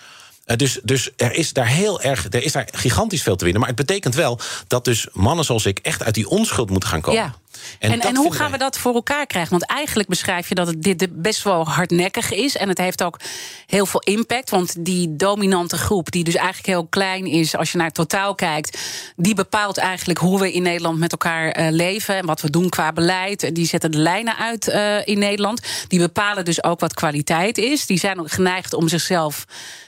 [0.46, 3.62] Eh, dus dus er, is daar heel erg, er is daar gigantisch veel te winnen.
[3.62, 7.02] Maar het betekent wel dat dus mannen zoals ik echt uit die onschuld moeten gaan
[7.02, 7.22] komen.
[7.22, 7.34] Ja.
[7.80, 9.52] En, en, hoe gaan we dat voor elkaar krijgen?
[9.52, 12.58] Want eigenlijk beschrijf je dat het dit dit best wel hardnekkig is.
[12.58, 13.20] En het heeft ook
[13.68, 14.50] heel veel impact.
[14.50, 18.36] Want die dominante groep, die dus eigenlijk heel klein is als je naar het totaal
[18.36, 18.78] kijkt,
[19.16, 22.70] die bepaalt eigenlijk hoe we in Nederland met elkaar eh, leven en wat we doen
[22.70, 23.56] qua beleid.
[23.56, 25.62] Die zetten de lijnen uit eh, in Nederland.
[25.88, 27.86] Die bepalen dus ook wat kwaliteit is.
[27.86, 29.46] Die zijn ook geneigd om zichzelf.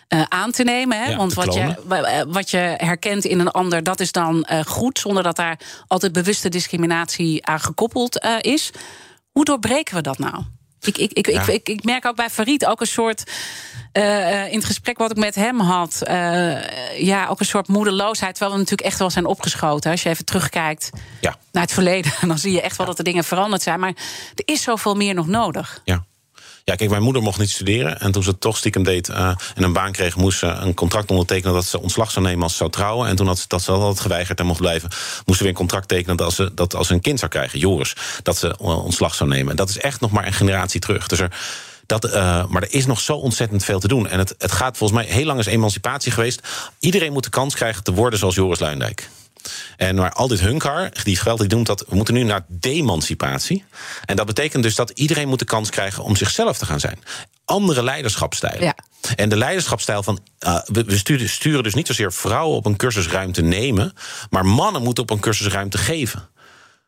[0.08, 0.98] Eh, aan te nemen.
[1.04, 1.10] Hè?
[1.10, 2.06] Ja, Want wat je, klonen.
[2.06, 5.60] eh, wat je herkent in een ander, dat is dan eh, goed, zonder dat daar
[5.88, 8.72] altijd bewuste discriminatie aan gekoppeld is.
[9.32, 10.44] Hoe doorbreken we dat nou?
[10.82, 11.42] Ik, ik, ik, Ja.
[11.42, 13.32] ik, ik, ik merk ook bij Farid ook een soort.
[14.50, 16.02] in het gesprek wat ik met hem had,
[16.98, 18.32] ja, ook een soort moedeloosheid.
[18.32, 19.92] Terwijl we natuurlijk echt wel zijn opgeschoten.
[19.92, 20.90] Als je even terugkijkt
[21.22, 21.36] Ja.
[21.52, 23.80] naar het verleden, dan zie je echt wel dat er dingen veranderd zijn.
[23.80, 23.94] Maar
[24.36, 25.82] er is zoveel meer nog nodig.
[25.84, 26.06] Ja.
[26.66, 28.00] Ja, kijk, mijn moeder mocht niet studeren.
[28.00, 30.74] En toen ze het toch stiekem deed eh, en een baan kreeg, moest ze een
[30.74, 33.08] contract ondertekenen dat ze ontslag zou nemen als ze zou trouwen.
[33.08, 34.90] En toen had ze dat ze had geweigerd en mocht blijven,
[35.26, 37.60] moest ze weer een contract tekenen dat ze, dat als ze een kind zou krijgen,
[37.60, 39.50] Joris, dat ze eh, ontslag zou nemen.
[39.50, 41.08] En dat is echt nog maar een generatie terug.
[41.08, 41.38] Dus er.
[41.86, 44.08] Dat, eh, maar er is nog zo ontzettend veel te doen.
[44.08, 46.48] En het, het gaat volgens mij heel lang is emancipatie geweest.
[46.80, 49.10] Iedereen moet de kans krijgen te worden zoals Joris Luindijk.
[49.78, 51.86] En maar al dit hunkar, die geweld, die noemt dat...
[51.88, 53.64] we moeten nu naar demancipatie.
[54.06, 56.04] En dat betekent dus dat iedereen moet de kans krijgen...
[56.04, 57.00] om zichzelf te gaan zijn.
[57.46, 58.64] Andere leiderschapstijlen.
[58.64, 58.76] Ja.
[59.16, 60.20] En de leiderschapstijl van...
[60.46, 63.94] uh, we, we sturen, sturen dus niet zozeer vrouwen op een cursusruimte nemen...
[64.30, 66.30] maar mannen moeten op een cursusruimte geven.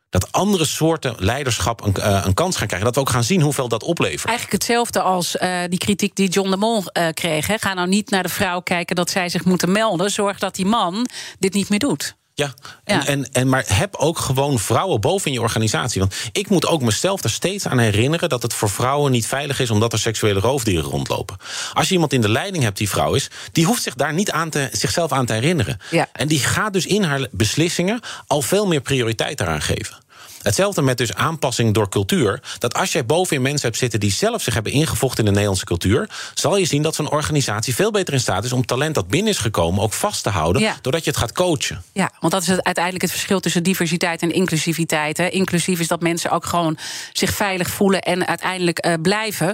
[0.09, 2.87] Dat andere soorten leiderschap een, uh, een kans gaan krijgen.
[2.87, 4.25] Dat we ook gaan zien hoeveel dat oplevert.
[4.25, 7.47] Eigenlijk hetzelfde als uh, die kritiek die John de Mol uh, kreeg.
[7.47, 7.57] Hè.
[7.57, 10.11] Ga nou niet naar de vrouw kijken dat zij zich moeten melden.
[10.11, 11.07] Zorg dat die man
[11.39, 12.15] dit niet meer doet.
[12.37, 13.05] Ja, en, Ja.
[13.05, 16.01] En, en, maar heb ook gewoon vrouwen boven in je organisatie.
[16.01, 19.59] Want ik moet ook mezelf er steeds aan herinneren dat het voor vrouwen niet veilig
[19.59, 21.37] is omdat er seksuele roofdieren rondlopen.
[21.73, 24.31] Als je iemand in de leiding hebt die vrouw is, die hoeft zich daar niet
[24.31, 25.79] aan te, zichzelf aan te herinneren.
[25.91, 26.09] Ja.
[26.13, 29.97] En die gaat dus in haar beslissingen al veel meer prioriteit daaraan geven.
[30.41, 32.41] Hetzelfde met dus aanpassing door cultuur.
[32.59, 35.65] Dat als jij bovenin mensen hebt zitten die zelf zich hebben ingevochten in de Nederlandse
[35.65, 39.07] cultuur, zal je zien dat zo'n organisatie veel beter in staat is om talent dat
[39.07, 40.75] binnen is gekomen ook vast te houden, Ja.
[40.81, 41.83] doordat je het gaat coachen.
[41.93, 45.17] Ja, want dat is het, uiteindelijk het verschil tussen diversiteit en inclusiviteit.
[45.17, 45.27] Hè.
[45.27, 46.77] Inclusief is dat mensen ook gewoon
[47.13, 49.47] zich veilig voelen en uiteindelijk eh, blijven.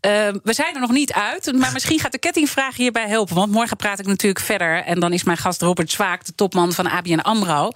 [0.00, 0.10] Eh,
[0.42, 3.34] we zijn er nog niet uit, maar misschien gaat de kettingvraag hierbij helpen.
[3.34, 4.84] Want morgen praat ik natuurlijk verder.
[4.84, 7.70] En dan is mijn gast Robert Zwaak, de topman van ABN AMRO.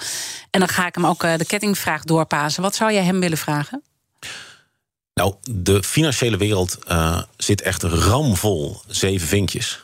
[0.50, 2.62] En dan ga ik hem ook eh, de kettingvraag doorpassen.
[2.62, 3.82] Wat zou jij hem willen vragen?
[5.14, 9.80] Nou, de financiële wereld uh, zit echt ramvol zeven vinkjes.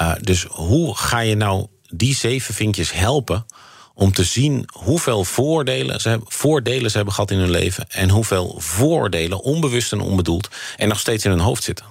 [0.00, 3.46] Uh, dus hoe ga je nou die zeven vinkjes helpen
[3.94, 8.08] om te zien hoeveel voordelen ze, hebben, voordelen ze hebben gehad in hun leven en
[8.08, 11.86] hoeveel voordelen, onbewust en onbedoeld, er nog steeds in hun hoofd zitten?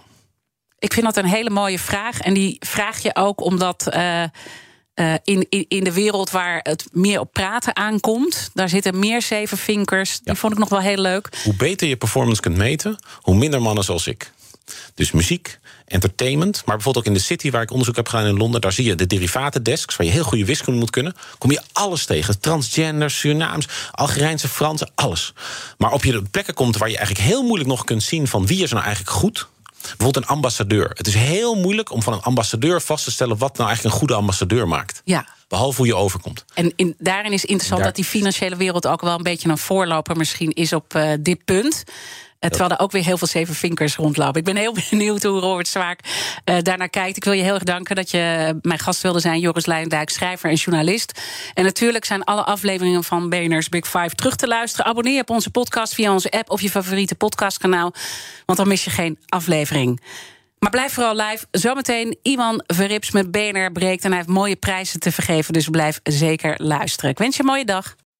[0.80, 2.20] Ik vind dat een hele mooie vraag.
[2.20, 3.88] En die vraag je ook omdat.
[3.93, 4.24] Uh,
[5.00, 9.22] uh, in, in, in de wereld waar het meer op praten aankomt, daar zitten meer
[9.22, 10.10] zevenvinkers.
[10.10, 10.36] Die Ja.
[10.36, 11.30] vond ik nog wel heel leuk.
[11.43, 14.32] Hoe beter je performance kunt meten, hoe minder mannen zoals ik.
[14.95, 16.62] Dus muziek, entertainment.
[16.66, 18.62] Maar bijvoorbeeld ook in de City, waar ik onderzoek heb gedaan in Londen...
[18.62, 21.14] daar zie je de derivatendesks, waar je heel goede wiskunde moet kunnen...
[21.38, 22.39] kom je alles tegen.
[22.39, 25.34] Transgender, Surinaams, Algerijnse, Fransen, alles.
[25.78, 28.28] Maar op je plekken komt waar je eigenlijk heel moeilijk nog kunt zien...
[28.28, 29.47] van wie is nou eigenlijk goed...
[29.82, 30.89] Bijvoorbeeld een ambassadeur.
[30.93, 33.38] Het is heel moeilijk om van een ambassadeur vast te stellen...
[33.38, 35.01] wat nou eigenlijk een goede ambassadeur maakt.
[35.03, 35.27] Ja.
[35.47, 36.45] Behalve hoe je overkomt.
[36.53, 39.57] En in, daarin is interessant Daar- dat die financiële wereld ook wel een beetje een
[39.57, 41.84] voorloper misschien is op uh, dit punt.
[42.39, 44.39] Terwijl er ook weer heel veel zeven vinkers rondlopen.
[44.39, 45.99] Ik ben heel benieuwd hoe Robert Zwaak
[46.45, 47.17] uh, daarnaar kijkt.
[47.17, 49.39] Ik wil je heel erg danken dat je mijn gast wilde zijn.
[49.39, 51.21] Joris Leijendijk, schrijver en journalist.
[51.53, 54.85] En natuurlijk zijn alle afleveringen van BNR's Big Five terug te luisteren.
[54.85, 57.93] Abonneer op onze podcast via onze app of je favoriete podcastkanaal.
[58.45, 60.01] Want dan mis je geen aflevering.
[60.59, 61.45] Maar blijf vooral live.
[61.51, 64.03] Zometeen Iwan Verrips met BNR breekt.
[64.03, 65.53] En hij heeft mooie prijzen te vergeven.
[65.53, 67.09] Dus blijf zeker luisteren.
[67.09, 67.95] Ik wens je een mooie dag.